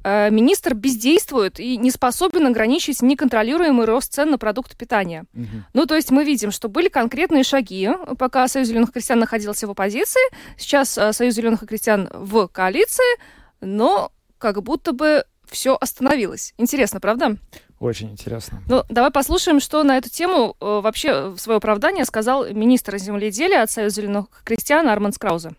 [0.03, 5.23] э, министр бездействует и не способен ограничить неконтролируемый рост цен на продукты питания.
[5.33, 5.45] Угу.
[5.73, 9.71] Ну, то есть мы видим, что были конкретные шаги, пока Союз зеленых крестьян находился в
[9.71, 10.21] оппозиции.
[10.57, 13.19] Сейчас Союз зеленых и крестьян в коалиции,
[13.61, 16.53] но как будто бы все остановилось.
[16.57, 17.37] Интересно, правда?
[17.81, 18.61] Очень интересно.
[18.69, 23.63] Ну, давай послушаем, что на эту тему э, вообще в свое оправдание сказал министр земледелия
[23.63, 25.53] от Союза зеленых крестьян Арман Скраузе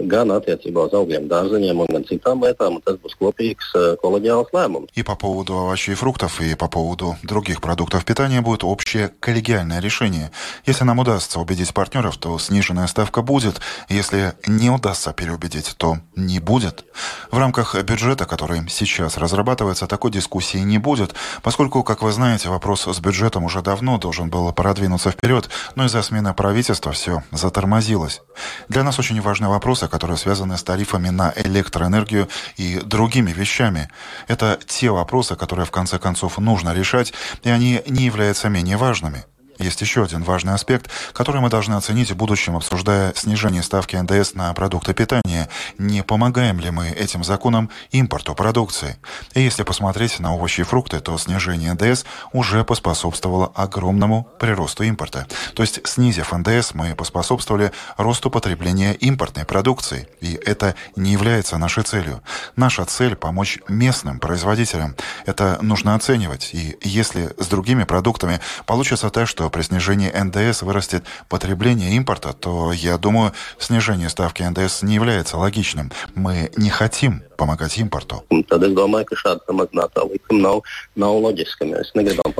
[0.00, 4.86] gan attiecībā uz augiem, dārziem un citām lietām, un tas būs kopīgs коллегиальный лаймом.
[4.94, 9.80] И по поводу овощей и фруктов, и по поводу других продуктов питания будет общее коллегиальное
[9.80, 10.30] решение.
[10.66, 13.60] Если нам удастся убедить партнеров, то сниженная ставка будет.
[13.88, 16.84] Если не удастся переубедить, то не будет.
[17.30, 22.86] В рамках бюджета, который сейчас разрабатывается, такой дискуссии не будет, поскольку, как вы знаете, вопрос
[22.86, 28.22] с бюджетом уже давно должен был продвинуться вперед, но из-за смены правительства все затормозилось.
[28.68, 33.88] Для нас очень важный вопрос, которые связаны с тарифами на электроэнергию и другими вещами.
[34.28, 39.24] Это те вопросы, которые в конце концов нужно решать, и они не являются менее важными.
[39.58, 44.34] Есть еще один важный аспект, который мы должны оценить в будущем, обсуждая снижение ставки НДС
[44.34, 45.48] на продукты питания.
[45.78, 48.96] Не помогаем ли мы этим законам импорту продукции?
[49.34, 55.26] И если посмотреть на овощи и фрукты, то снижение НДС уже поспособствовало огромному приросту импорта.
[55.54, 60.08] То есть, снизив НДС, мы поспособствовали росту потребления импортной продукции.
[60.20, 62.22] И это не является нашей целью.
[62.54, 64.94] Наша цель– помочь местным производителям.
[65.26, 66.50] Это нужно оценивать.
[66.52, 72.72] И если с другими продуктами получится так, что при снижении НДС вырастет потребление импорта, то,
[72.72, 75.92] я думаю, снижение ставки НДС не является логичным.
[76.14, 78.24] Мы не хотим помогать импорту.
[78.48, 80.62] Tad es domāju, ka šāda samazinātā likuma nav,
[80.96, 81.68] nav loģiska.
[81.68, 82.32] Mēs negribam.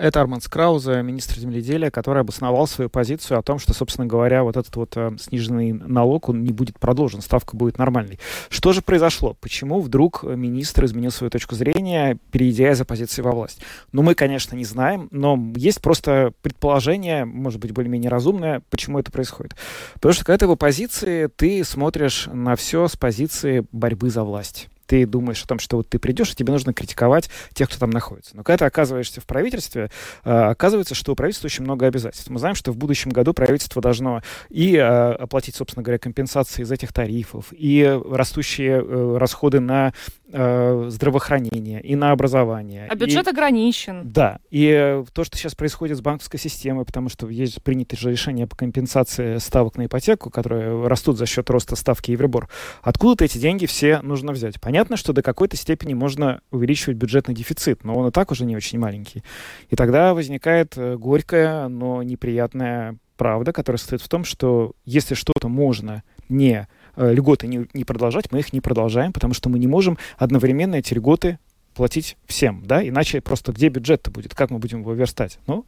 [0.00, 4.56] Это Арман Скрауза, министр земледелия, который обосновал свою позицию о том, что, собственно говоря, вот
[4.56, 8.18] этот вот э, сниженный налог, он не будет продолжен, ставка будет нормальной.
[8.48, 9.36] Что же произошло?
[9.42, 13.60] Почему вдруг министр изменил свою точку зрения, перейдя из оппозиции во власть?
[13.92, 19.12] Ну, мы, конечно, не знаем, но есть просто предположение, может быть, более-менее разумное, почему это
[19.12, 19.54] происходит.
[19.96, 24.70] Потому что когда ты в оппозиции, ты смотришь на все с позиции борьбы за власть
[24.90, 27.90] ты думаешь о том, что вот ты придешь, и тебе нужно критиковать тех, кто там
[27.90, 28.36] находится.
[28.36, 29.88] Но когда ты оказываешься в правительстве,
[30.24, 32.28] а, оказывается, что у правительства очень много обязательств.
[32.28, 36.72] Мы знаем, что в будущем году правительство должно и а, оплатить, собственно говоря, компенсации из
[36.72, 39.92] этих тарифов, и растущие э, расходы на
[40.32, 42.86] э, здравоохранение, и на образование.
[42.88, 44.02] А бюджет и, ограничен.
[44.04, 48.46] Да, и то, что сейчас происходит с банковской системой, потому что есть принято же решение
[48.46, 52.48] по компенсации ставок на ипотеку, которые растут за счет роста ставки Евробор.
[52.82, 54.60] Откуда-то эти деньги все нужно взять?
[54.60, 58.56] Понятно, что до какой-то степени можно увеличивать бюджетный дефицит, но он и так уже не
[58.56, 59.22] очень маленький.
[59.68, 65.48] И тогда возникает э, горькая, но неприятная правда, которая состоит в том, что если что-то
[65.48, 66.66] можно не э,
[67.00, 70.94] льготы не, не продолжать, мы их не продолжаем, потому что мы не можем одновременно эти
[70.94, 71.38] льготы
[71.80, 75.64] платить всем, да, иначе просто где бюджет-то будет, как мы будем его верстать, ну?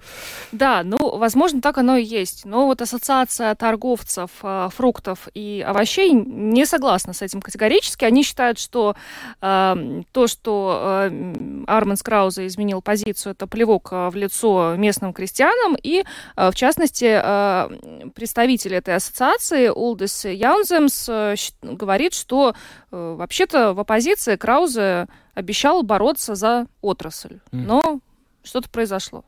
[0.53, 6.13] Да, ну, возможно, так оно и есть, но вот ассоциация торговцев э, фруктов и овощей
[6.13, 8.95] не согласна с этим категорически, они считают, что
[9.41, 15.79] э, то, что э, Армен Скрауза изменил позицию, это плевок э, в лицо местным крестьянам,
[15.83, 16.05] и,
[16.37, 22.55] э, в частности, э, представитель этой ассоциации Улдес Яунземс э, говорит, что
[22.93, 27.41] вообще-то в оппозиции Краузе обещал бороться за отрасль.
[27.51, 28.01] Но
[28.45, 29.25] что-то произошло.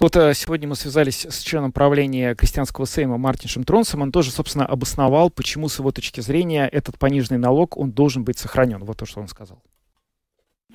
[0.00, 4.02] Вот э, сегодня мы связались с членом правления крестьянского сейма Мартиншем Тронсом.
[4.02, 8.38] Он тоже, собственно, обосновал, почему с его точки зрения этот пониженный налог, он должен быть
[8.38, 8.78] сохранен.
[8.78, 9.62] Вот то, что он сказал.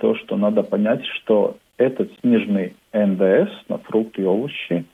[0.00, 4.86] То, что надо понять, что этот сниженный НДС на фрукты и овощи,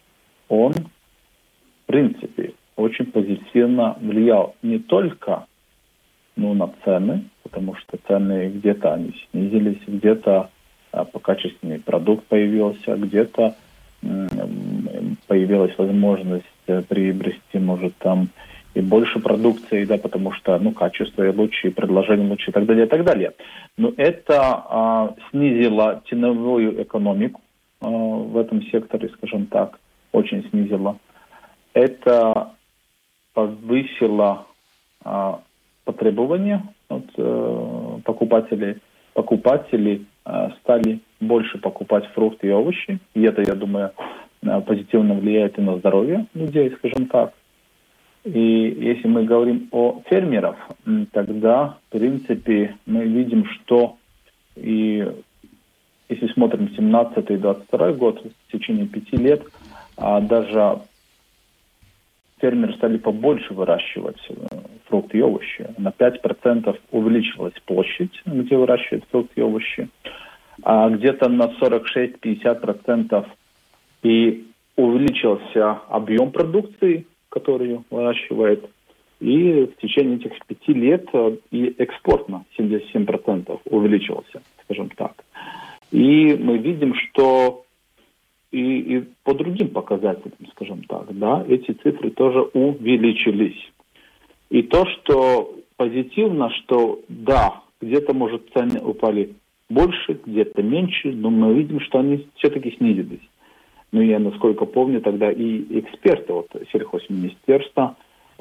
[0.49, 5.47] он, в принципе, очень позитивно влиял не только
[6.39, 10.51] ну, на цены, потому что цены где-то они снизились, где-то
[10.93, 13.55] а, покачественный продукт появился, где-то
[15.27, 18.29] появилась возможность э, приобрести, может, там
[18.75, 22.65] и больше продукции, да, потому что, ну, качество и лучше, и предложение лучше, и так
[22.65, 23.33] далее, и так далее.
[23.77, 27.41] Но это а, снизило теневую экономику
[27.81, 29.81] а, в этом секторе, скажем так,
[30.13, 30.97] очень снизило.
[31.73, 32.53] Это
[33.35, 34.47] повысило
[35.03, 35.41] а,
[35.89, 38.77] потребования от э, покупателей.
[39.15, 43.93] Покупатели э, стали больше покупать фрукты и овощи, и это, я думаю,
[44.43, 47.33] э, позитивно влияет и на здоровье людей, скажем так.
[48.25, 50.57] И если мы говорим о фермерах,
[51.13, 53.97] тогда, в принципе, мы видим, что
[54.57, 55.11] и
[56.11, 59.43] если смотрим 17 и 22 год, в течение пяти лет,
[59.97, 60.81] а даже
[62.41, 64.48] фермеры стали побольше выращивать э,
[64.89, 65.69] фрукты и овощи.
[65.79, 69.89] На 5% увеличилась площадь, где выращивают фрукты и овощи,
[70.63, 73.27] а где-то на 46-50%
[74.03, 74.47] и
[74.77, 78.69] увеличился объем продукции, которую выращивает.
[79.21, 85.25] И в течение этих пяти лет э, и экспорт на 77% увеличился, скажем так.
[85.91, 87.65] И мы видим, что
[88.53, 93.73] и, и по другим показателям, скажем так, да, эти цифры тоже увеличились.
[94.51, 99.35] И то, что позитивно, что да, где-то, может, цены упали
[99.69, 103.27] больше, где-то меньше, но мы видим, что они все-таки снизились.
[103.93, 107.97] Ну, я, насколько помню, тогда и эксперты вот сельхозминистерства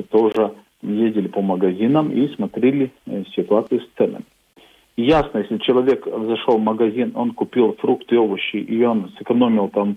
[0.09, 4.25] тоже ездили по магазинам и смотрели э, ситуацию с ценами.
[4.97, 9.95] Ясно, если человек зашел в магазин, он купил фрукты и овощи, и он сэкономил там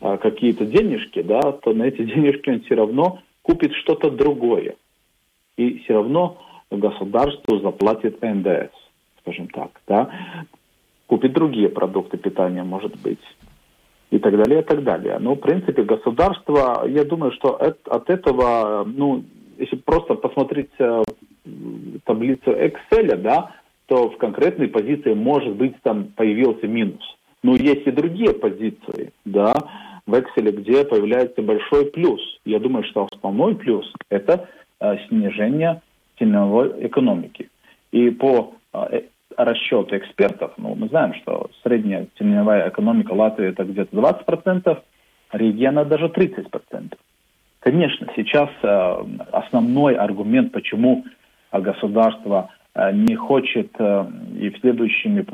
[0.00, 4.74] а, какие-то денежки, да, то на эти денежки он все равно купит что-то другое.
[5.56, 6.38] И все равно
[6.70, 8.72] государство заплатит НДС,
[9.20, 10.10] скажем так, да,
[11.06, 13.20] купит другие продукты питания, может быть,
[14.10, 15.18] и так далее, и так далее.
[15.18, 19.24] Но, в принципе, государство, я думаю, что от этого, ну,
[19.58, 21.02] если просто посмотреть э,
[22.04, 23.54] таблицу Excel, да,
[23.86, 27.02] то в конкретной позиции, может быть, там появился минус.
[27.42, 29.54] Но есть и другие позиции, да,
[30.06, 32.20] в Excel, где появляется большой плюс.
[32.44, 34.48] Я думаю, что основной плюс– это
[34.80, 35.82] э, снижение
[36.18, 37.50] теневой экономики.
[37.92, 39.02] И по э,
[39.36, 44.78] расчету экспертов, ну, мы знаем, что средняя теневая экономика Латвии это где-то 20%,
[45.32, 46.94] региона даже 30%.
[47.60, 51.04] Конечно, сейчас э, основной аргумент, почему
[51.52, 54.06] государство э, не хочет э,
[54.38, 55.24] и в следующими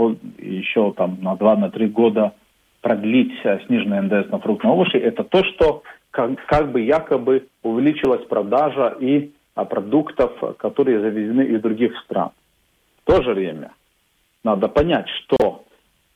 [0.42, 2.32] еще там на 2-3 года
[2.80, 7.46] продлить э, сниженный НДС на фрукты и овощи, это то, что как, как бы якобы
[7.62, 9.32] увеличилась продажа и
[9.64, 12.30] продуктов, которые завезены из других стран.
[13.04, 13.72] В то же время
[14.44, 15.64] надо понять, что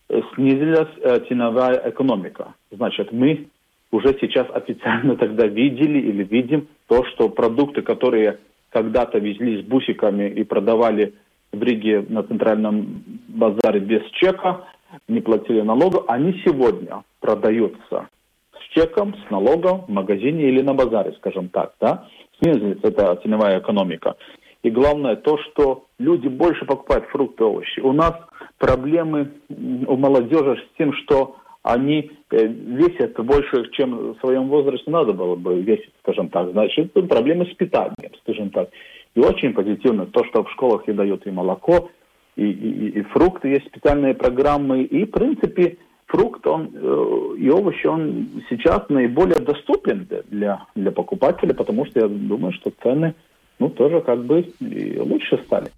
[0.09, 2.55] э, снизилась э, ценовая экономика.
[2.71, 3.49] Значит, мы
[3.91, 8.39] уже сейчас официально тогда видели или видим то, что продукты, которые
[8.71, 11.15] когда-то везли с бусиками и продавали
[11.53, 14.65] в Риге на центральном базаре без чека,
[15.09, 18.09] не платили налога, они сегодня продаются
[18.53, 22.09] с чеком, с налогом в магазине или на базаре, скажем так, да,
[22.41, 24.17] снизилась эта ценовая экономика.
[24.63, 27.81] И главное то, что люди больше покупают фрукты и овощи.
[27.81, 28.13] У нас
[28.59, 35.13] проблемы у молодежи с тем, что они э, весят больше, чем в своем возрасте надо
[35.13, 36.51] было бы весить, скажем так.
[36.53, 38.71] Значит, проблемы с питанием, скажем так.
[39.15, 41.91] И очень позитивно то, что в школах и дают и молоко,
[42.37, 44.85] и, и, и фрукты, есть специальные программы.
[44.85, 45.77] И, в принципе,
[46.11, 52.09] фрукт он, э, и овощи, он сейчас наиболее доступен для, для покупателя, потому что я
[52.09, 53.15] думаю, что цены
[53.59, 54.45] ну, тоже как бы
[54.99, 55.69] лучше стали.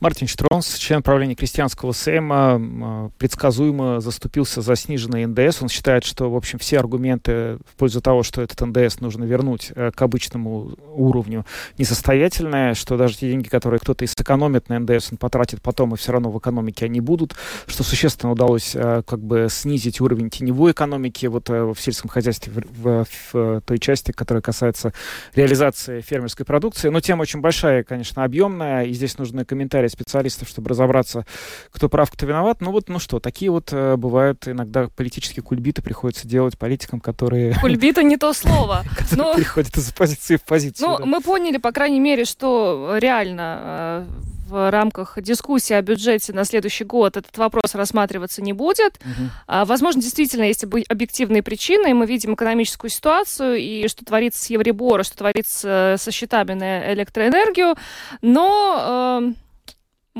[0.00, 5.60] Мартин Штронс, член правления крестьянского Сейма, предсказуемо заступился за сниженный НДС.
[5.60, 9.72] Он считает, что, в общем, все аргументы в пользу того, что этот НДС нужно вернуть
[9.74, 11.44] э, к обычному уровню,
[11.76, 15.98] несостоятельные, что даже те деньги, которые кто-то и сэкономит на ндс, он потратит потом, и
[15.98, 17.36] все равно в экономике они будут,
[17.66, 22.54] что существенно удалось э, как бы снизить уровень теневой экономики вот э, в сельском хозяйстве
[22.54, 24.94] в, в, в той части, которая касается
[25.34, 26.88] реализации фермерской продукции.
[26.88, 31.26] Но тема очень большая, конечно, объемная, и здесь нужны комментарии специалистов, чтобы разобраться,
[31.70, 32.60] кто прав, кто виноват.
[32.60, 37.54] Ну вот, ну что, такие вот э, бывают иногда политические кульбиты приходится делать политикам, которые...
[37.60, 38.84] Кульбиты не то слово.
[38.96, 40.88] Которые переходят из позиции в позицию.
[41.00, 44.06] Ну, мы поняли, по крайней мере, что реально э,
[44.50, 48.96] в рамках дискуссии о бюджете на следующий год этот вопрос рассматриваться не будет.
[48.96, 49.30] Угу.
[49.46, 54.50] А, возможно, действительно есть объективные причины, и мы видим экономическую ситуацию, и что творится с
[54.50, 57.76] Евробора, что творится со счетами на электроэнергию,
[58.20, 59.22] но...
[59.22, 59.32] Э,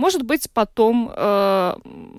[0.01, 1.75] может быть, потом э,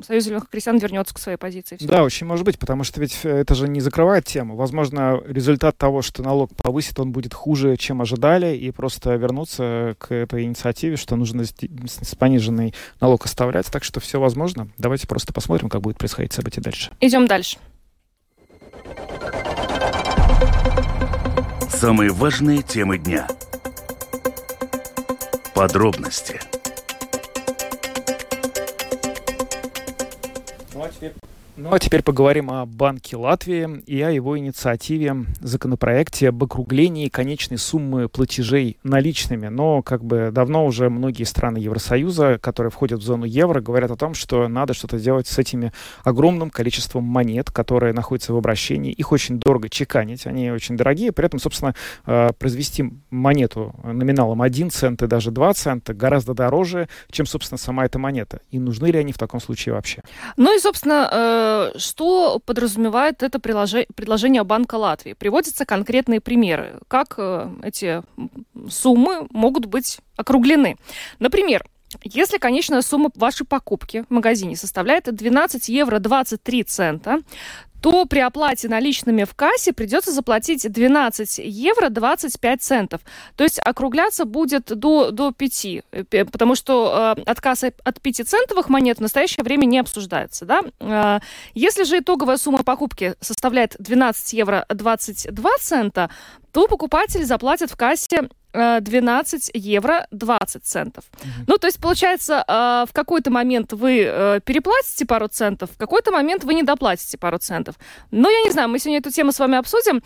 [0.06, 1.78] Союз зеленых крестьян вернется к своей позиции.
[1.78, 1.88] Все.
[1.88, 4.56] Да, очень может быть, потому что ведь это же не закрывает тему.
[4.56, 10.14] Возможно, результат того, что налог повысит, он будет хуже, чем ожидали, и просто вернуться к
[10.14, 13.66] этой инициативе, что нужно с пониженный налог оставлять.
[13.72, 14.70] Так что все возможно.
[14.78, 16.92] Давайте просто посмотрим, как будет происходить события дальше.
[17.00, 17.58] Идем дальше.
[21.70, 23.28] Самые важные темы дня.
[25.56, 26.40] Подробности–
[30.82, 31.16] watch it.
[31.62, 37.60] Ну а теперь поговорим о Банке Латвии и о его инициативе, законопроекте об округлении конечной
[37.60, 39.48] суммы платежей наличными.
[39.48, 43.96] Но как бы давно уже многие страны Евросоюза, которые входят в зону евро, говорят о
[43.96, 45.72] том, что надо что-то делать с этими
[46.04, 48.92] огромным количеством монет, которые находятся в обращении.
[48.92, 51.12] Их очень дорого чеканить, они очень дорогие.
[51.12, 51.76] При этом, собственно,
[52.08, 57.86] э, произвести монету номиналом 1 цент и даже 2 цента гораздо дороже, чем, собственно, сама
[57.86, 58.40] эта монета.
[58.50, 60.02] И нужны ли они в таком случае вообще?
[60.38, 65.14] Ну и, собственно, э, что подразумевает это предложение Банка Латвии?
[65.14, 68.04] Приводятся конкретные примеры, как э, эти
[68.70, 70.78] суммы могут быть округлены.
[71.20, 71.66] Например,
[72.04, 77.20] если конечная сумма вашей покупки в магазине составляет 12 евро 23 цента,
[77.82, 83.02] то при оплате наличными в кассе придется заплатить 12 евро 25 центов.
[83.36, 89.00] То есть округляться будет до, до 5, э, потому что э, отказ от 5-центовых монет
[89.00, 90.46] в настоящее время не обсуждается.
[90.46, 90.64] Да?
[90.80, 91.20] Э,
[91.56, 96.10] если же итоговая сумма покупки составляет 12 евро 22 цента,
[96.52, 101.06] то покупатель заплатит в кассе 12 э, евро 20 центов.
[101.14, 101.30] Угу.
[101.48, 106.12] Ну, то есть, получается, э, в какой-то момент вы э, переплатите пару центов, в какой-то
[106.12, 107.76] момент вы не доплатите пару центов.
[108.12, 110.02] Но я не знаю, мы сегодня эту тему с вами обсудим.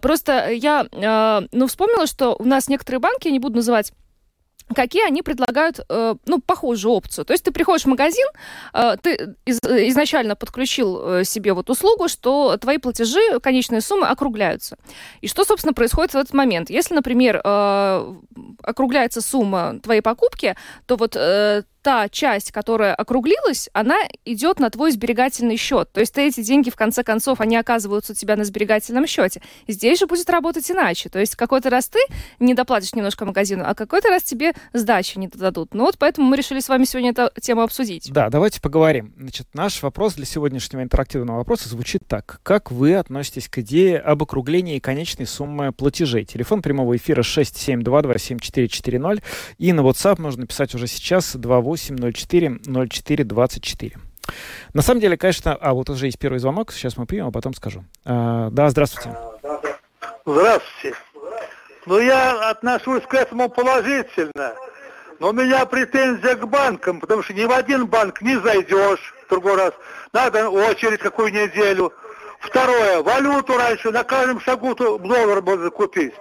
[0.00, 0.86] Просто я,
[1.52, 3.92] ну, вспомнила, что у нас некоторые банки, я не буду называть
[4.74, 7.24] какие они предлагают, э, ну, похожую опцию.
[7.24, 8.26] То есть ты приходишь в магазин,
[8.72, 14.76] э, ты из, изначально подключил э, себе вот услугу, что твои платежи, конечные суммы округляются.
[15.20, 16.70] И что, собственно, происходит в этот момент?
[16.70, 17.40] Если, например,
[18.62, 20.54] округляется сумма твоей покупки,
[20.86, 21.16] то вот
[21.82, 25.90] та часть, которая округлилась, она идет на твой сберегательный счет.
[25.92, 29.42] То есть ты эти деньги, в конце концов, они оказываются у тебя на сберегательном счете.
[29.66, 31.08] Здесь же будет работать иначе.
[31.08, 31.98] То есть какой-то раз ты
[32.38, 35.74] не доплатишь немножко магазину, а какой-то раз тебе сдачи не дадут.
[35.74, 38.10] Ну вот поэтому мы решили с вами сегодня эту тему обсудить.
[38.12, 39.14] Да, давайте поговорим.
[39.18, 42.40] Значит, наш вопрос для сегодняшнего интерактивного вопроса звучит так.
[42.42, 46.24] Как вы относитесь к идее об округлении конечной суммы платежей?
[46.24, 49.22] Телефон прямого эфира 672274440
[49.58, 53.96] и на WhatsApp можно писать уже сейчас 28 804 04 24.
[54.74, 55.54] На самом деле, конечно...
[55.54, 57.84] А, вот уже есть первый звонок, сейчас мы примем, а потом скажу.
[58.04, 59.16] А, да, здравствуйте.
[60.26, 60.96] Здравствуйте.
[61.86, 64.54] Ну, я отношусь к этому положительно.
[65.18, 69.30] Но у меня претензия к банкам, потому что ни в один банк не зайдешь в
[69.30, 69.72] другой раз.
[70.12, 71.92] Надо очередь какую неделю.
[72.40, 76.14] Второе, валюту раньше на каждом шагу доллар можно купить.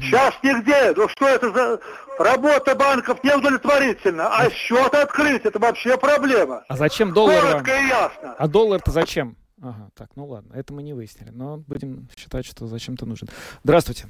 [0.00, 0.92] Сейчас нигде.
[0.96, 1.80] Ну что это за
[2.18, 6.64] работа банков неудовлетворительна, а счет открыть это вообще проблема.
[6.68, 7.40] А зачем доллар?
[7.40, 8.34] Коротко и ясно.
[8.38, 9.36] А доллар-то зачем?
[9.62, 13.28] Ага, так, ну ладно, это мы не выяснили, но будем считать, что зачем-то нужен.
[13.62, 14.06] Здравствуйте.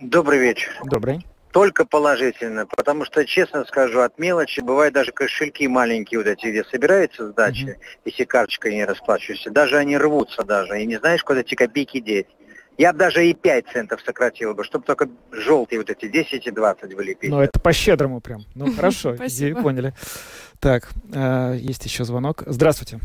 [0.00, 0.72] Добрый вечер.
[0.84, 1.26] Добрый.
[1.52, 6.64] Только положительно, потому что, честно скажу, от мелочи бывают даже кошельки маленькие вот эти, где
[6.64, 8.00] собирается сдача, mm-hmm.
[8.04, 12.28] если карточкой не расплачиваешься, даже они рвутся даже, и не знаешь, куда эти копейки деть.
[12.80, 16.50] Я бы даже и 5 центов сократил бы, чтобы только желтые вот эти 10 и
[16.50, 17.34] 20 были песни.
[17.34, 18.46] Ну, это по-щедрому прям.
[18.54, 19.92] Ну, хорошо, идею поняли.
[20.60, 22.42] Так, а, есть еще звонок.
[22.46, 22.98] Здравствуйте.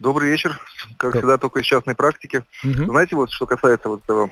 [0.00, 0.58] Добрый вечер.
[0.96, 2.42] Как всегда, только из частной практики.
[2.62, 4.30] Знаете, вот что касается вот этого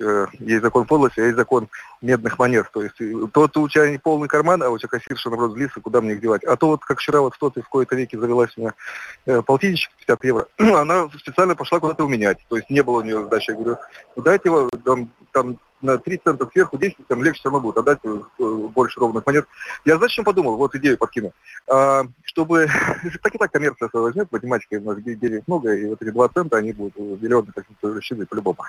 [0.00, 1.68] Э, есть закон подлости, а есть закон
[2.00, 2.70] медных монет.
[2.72, 5.80] То есть э, тот у тебя не полный карман, а у тебя кассирша, наоборот, злится,
[5.80, 6.44] куда мне их девать.
[6.44, 8.74] А то вот, как вчера вот кто-то в кои-то веке завелась у меня
[9.26, 12.38] э, полтинничек 50 евро, она специально пошла куда-то уменять.
[12.48, 13.50] То есть не было у нее сдачи.
[13.50, 13.78] Я говорю,
[14.14, 17.78] ну дайте его, там, там на 3 цента сверху 10, там легче все равно будет
[17.78, 19.46] отдать э, больше ровных монет.
[19.84, 21.32] Я зачем подумал, вот идею подкину,
[21.68, 22.68] а, чтобы,
[23.22, 26.56] так и так коммерция возьмет, математика у нас денег много, и вот эти 2 цента,
[26.56, 28.58] они будут миллионы как-то рассчитывать по-любому.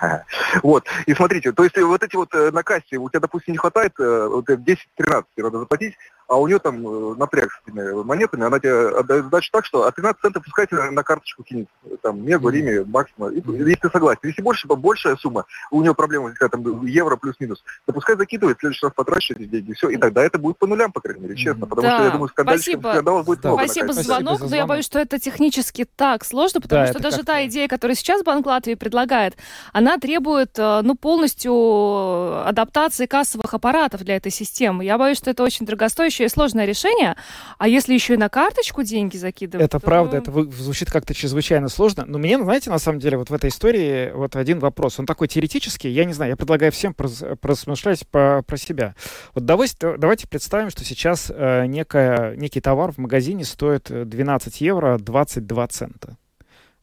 [0.62, 3.58] Вот, и смотрите, то есть вот эти вот э, на кассе, у тебя, допустим, не
[3.58, 5.94] хватает, э, вот 10-13 надо заплатить,
[6.30, 9.90] а у нее там напряг с этими монетами, она тебе отдает задачу так, что а
[9.90, 11.66] 13 центов пускай на, карточку кинет,
[12.02, 14.20] там, Мегу, Риме, Максима, и, и, ты согласен.
[14.22, 18.60] Если больше, большая сумма, у нее проблема возникает, там, евро плюс-минус, то пускай закидывает, в
[18.60, 21.34] следующий раз потрачивает эти деньги, все, и тогда это будет по нулям, по крайней мере,
[21.34, 21.96] честно, потому да.
[21.96, 23.48] что я думаю, скандальщиков скандалов будет да.
[23.48, 23.64] много.
[23.64, 27.24] Спасибо за звонок, но я боюсь, что это технически так сложно, потому да, что даже
[27.24, 29.36] та идея, которую сейчас Банк Латвии предлагает,
[29.72, 34.84] она требует, э, ну, полностью адаптации кассовых аппаратов для этой системы.
[34.84, 37.16] Я боюсь, что это очень дорогостоящее и сложное решение,
[37.58, 39.64] а если еще и на карточку деньги закидывать?
[39.64, 39.86] Это то...
[39.86, 43.50] правда, это звучит как-то чрезвычайно сложно, но мне, знаете, на самом деле, вот в этой
[43.50, 48.42] истории вот один вопрос, он такой теоретический, я не знаю, я предлагаю всем просмышлять по,
[48.46, 48.94] про себя.
[49.34, 54.98] Вот давайте, давайте представим, что сейчас э, некая, некий товар в магазине стоит 12 евро
[54.98, 56.16] 22 цента.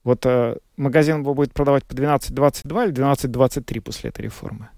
[0.04, 4.70] Вот э, магазин его будет продавать по 12.22 или 12.23 после этой реформы?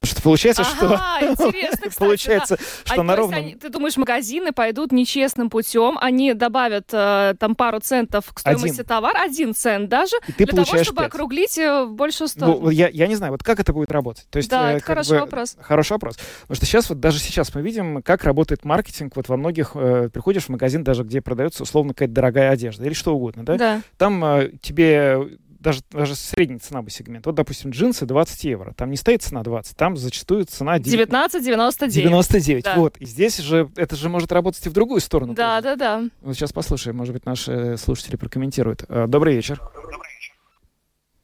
[0.00, 1.46] Потому что получается, ага, что...
[1.46, 2.92] интересно, кстати, получается, да.
[2.92, 3.38] что а, на ровном...
[3.38, 8.80] Они, ты думаешь, магазины пойдут нечестным путем, они добавят э, там пару центов к стоимости
[8.80, 8.84] один.
[8.84, 11.06] товара, один цент даже, И ты для того, чтобы 5.
[11.06, 12.60] округлить э, в большую сторону.
[12.62, 14.26] Ну, я, я не знаю, вот как это будет работать.
[14.30, 15.56] То есть, да, э, это хороший бы, вопрос.
[15.60, 16.16] Хороший вопрос.
[16.42, 19.16] Потому что сейчас, вот даже сейчас мы видим, как работает маркетинг.
[19.16, 22.94] Вот во многих э, приходишь в магазин, даже где продается условно какая-то дорогая одежда или
[22.94, 23.56] что угодно, да?
[23.56, 23.80] Да.
[23.96, 27.26] Там э, тебе даже, даже средний ценовой сегмент.
[27.26, 28.72] Вот, допустим, джинсы 20 евро.
[28.74, 31.88] Там не стоит цена 20, там зачастую цена 19,99.
[31.88, 32.64] 99.
[32.64, 32.74] Да.
[32.76, 32.96] Вот.
[32.98, 35.34] И здесь же это же может работать и в другую сторону.
[35.34, 35.76] Да, тоже.
[35.76, 36.08] да, да.
[36.20, 38.84] Вот сейчас послушаем, может быть, наши слушатели прокомментируют.
[38.88, 39.60] Э, добрый вечер.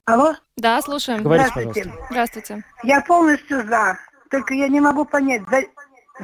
[0.06, 0.34] Алло?
[0.56, 1.22] Да, слушаем.
[1.22, 1.80] Говорите, Здравствуйте.
[1.90, 2.06] пожалуйста.
[2.10, 2.64] Здравствуйте.
[2.82, 3.98] Я полностью за.
[4.30, 5.64] Только я не могу понять, за-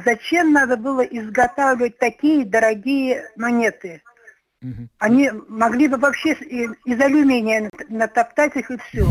[0.03, 4.01] зачем надо было изготавливать такие дорогие монеты?
[4.99, 9.07] Они могли бы вообще из алюминия нат- натоптать их и все.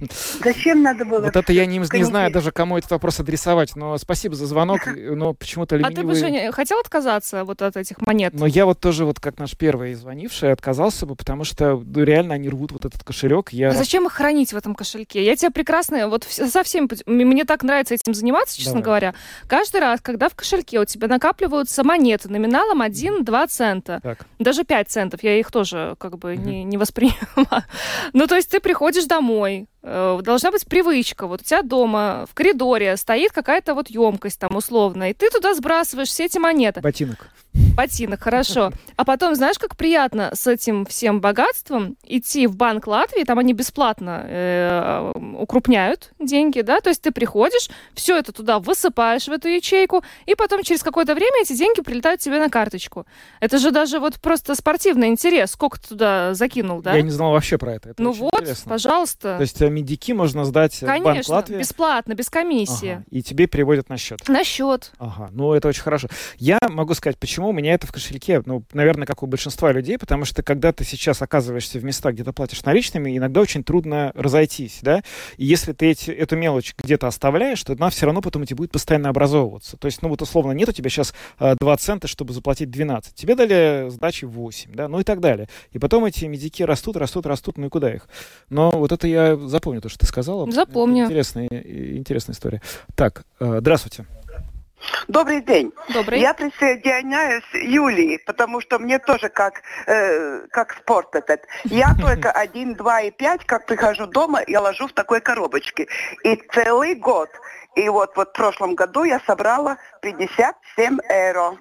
[0.44, 1.20] Зачем надо было?
[1.20, 4.80] Вот это я не, не знаю даже, кому этот вопрос адресовать, но спасибо за звонок,
[4.96, 8.32] но почему-то А ты бы, ленивый- Женя, хотел отказаться вот от этих монет?
[8.34, 12.34] Но я вот тоже, вот как наш первый звонивший, отказался бы, потому что ну, реально
[12.34, 13.50] они рвут вот этот кошелек.
[13.50, 13.68] Я...
[13.70, 15.24] А зачем их хранить в этом кошельке?
[15.24, 18.74] Я тебя прекрасно, вот вс- со всеми, пут- м- мне так нравится этим заниматься, честно
[18.80, 18.84] Давай.
[18.84, 19.14] говоря.
[19.48, 24.26] Каждый раз, когда в кошельке у тебя накапливаются монеты номиналом 1-2 цента, Так.
[24.38, 27.18] даже 5 центов, я их тоже как бы не, не воспринимаю.
[28.12, 31.26] Ну, то есть ты приходишь домой, должна быть привычка.
[31.26, 35.54] Вот у тебя дома в коридоре стоит какая-то вот емкость там условно, и ты туда
[35.54, 36.80] сбрасываешь все эти монеты.
[36.80, 37.30] Ботинок.
[37.76, 38.72] Ботинок, хорошо.
[38.96, 43.52] А потом, знаешь, как приятно с этим всем богатством идти в банк Латвии, там они
[43.52, 49.48] бесплатно э, укрупняют деньги, да, то есть ты приходишь, все это туда высыпаешь в эту
[49.48, 53.06] ячейку, и потом через какое-то время эти деньги прилетают тебе на карточку.
[53.40, 56.94] Это же даже вот просто спортивный интерес, сколько ты туда закинул, да?
[56.94, 57.90] Я не знал вообще про это.
[57.90, 58.70] это ну вот, интересно.
[58.70, 59.36] пожалуйста.
[59.36, 61.58] То есть медики можно сдать Конечно, в Банк Латвии?
[61.58, 62.92] бесплатно, без комиссии.
[62.92, 63.04] Ага.
[63.10, 64.26] И тебе переводят на счет?
[64.28, 64.92] На счет.
[64.98, 66.08] Ага, ну это очень хорошо.
[66.38, 69.98] Я могу сказать, почему у меня это в кошельке, ну, наверное, как у большинства людей,
[69.98, 74.12] потому что когда ты сейчас оказываешься в местах, где ты платишь наличными, иногда очень трудно
[74.14, 75.02] разойтись, да,
[75.36, 78.56] и если ты эти, эту мелочь где-то оставляешь, то она все равно потом у тебя
[78.56, 79.76] будет постоянно образовываться.
[79.76, 83.14] То есть, ну вот условно, нет у тебя сейчас э, 2 цента, чтобы заплатить 12.
[83.14, 85.48] Тебе дали сдачи 8, да, ну и так далее.
[85.72, 88.08] И потом эти медики растут, растут, растут, ну и куда их?
[88.48, 90.50] Но вот это я запомню, то, что ты сказала.
[90.50, 91.04] Запомню.
[91.04, 92.62] Это интересная, интересная история.
[92.94, 94.06] Так, э, здравствуйте.
[95.08, 95.72] Добрый день.
[95.92, 96.20] Добрый.
[96.20, 101.40] Я присоединяюсь Юлии, потому что мне тоже как, э, как спорт этот.
[101.64, 105.88] Я только один, два и пять, как прихожу дома, я ложу в такой коробочке.
[106.22, 107.28] И целый год.
[107.74, 111.58] И вот, вот в прошлом году я собрала 57 евро.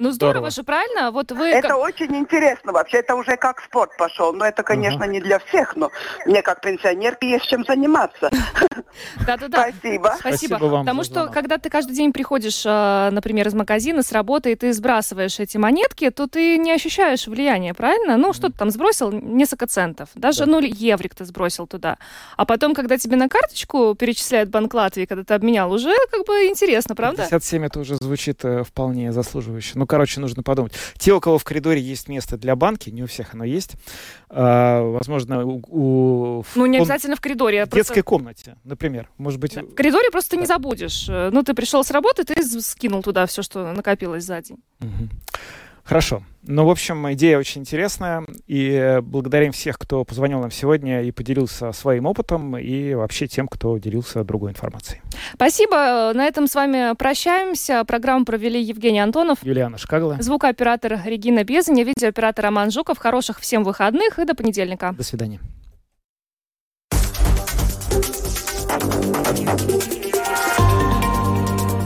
[0.00, 1.10] Ну здорово, здорово же, правильно?
[1.10, 1.48] Вот вы...
[1.48, 4.32] Это очень интересно вообще, это уже как спорт пошел.
[4.32, 5.10] Но это, конечно, uh-huh.
[5.10, 5.90] не для всех, но
[6.24, 8.30] мне как пенсионерке есть чем заниматься.
[9.26, 9.68] Да-да-да.
[9.68, 10.16] Спасибо.
[10.18, 10.54] Спасибо.
[10.54, 14.54] вам Потому что, когда ты каждый день приходишь, а, например, из магазина, с работы, и
[14.54, 18.16] ты сбрасываешь эти монетки, то ты не ощущаешь влияния, правильно?
[18.16, 19.12] Ну, что ты там сбросил?
[19.12, 20.08] Несколько центов.
[20.14, 21.98] Даже, ну, еврик ты сбросил туда.
[22.38, 26.46] А потом, когда тебе на карточку перечисляют Банк Латвии, когда ты обменял, уже как бы
[26.46, 27.24] интересно, правда?
[27.28, 29.72] 57 это уже звучит э, вполне заслуживающе.
[29.74, 30.72] Ну, короче, нужно подумать.
[30.96, 33.72] Те, у кого в коридоре есть место для банки, не у всех оно есть,
[34.28, 35.60] а, возможно, у...
[35.68, 37.66] у ну, не обязательно в коридоре.
[37.66, 37.76] В просто...
[37.76, 39.08] детской комнате, например.
[39.18, 39.56] Может быть...
[39.56, 40.42] В коридоре просто да.
[40.42, 41.08] не забудешь.
[41.08, 44.58] Ну, ты пришел с работы, ты скинул туда все, что накопилось за день.
[44.80, 45.08] Угу.
[45.84, 46.22] Хорошо.
[46.42, 48.24] Ну, в общем, идея очень интересная.
[48.46, 53.76] И благодарим всех, кто позвонил нам сегодня и поделился своим опытом, и вообще тем, кто
[53.78, 55.02] делился другой информацией.
[55.34, 56.12] Спасибо.
[56.14, 57.84] На этом с вами прощаемся.
[57.84, 62.98] Программу провели Евгений Антонов, Юлиана Шкагла, звукооператор Регина Безаня, видеооператор Роман Жуков.
[62.98, 64.94] Хороших всем выходных и до понедельника.
[64.96, 65.40] До свидания.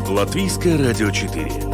[0.09, 1.74] Латвийское радио 4.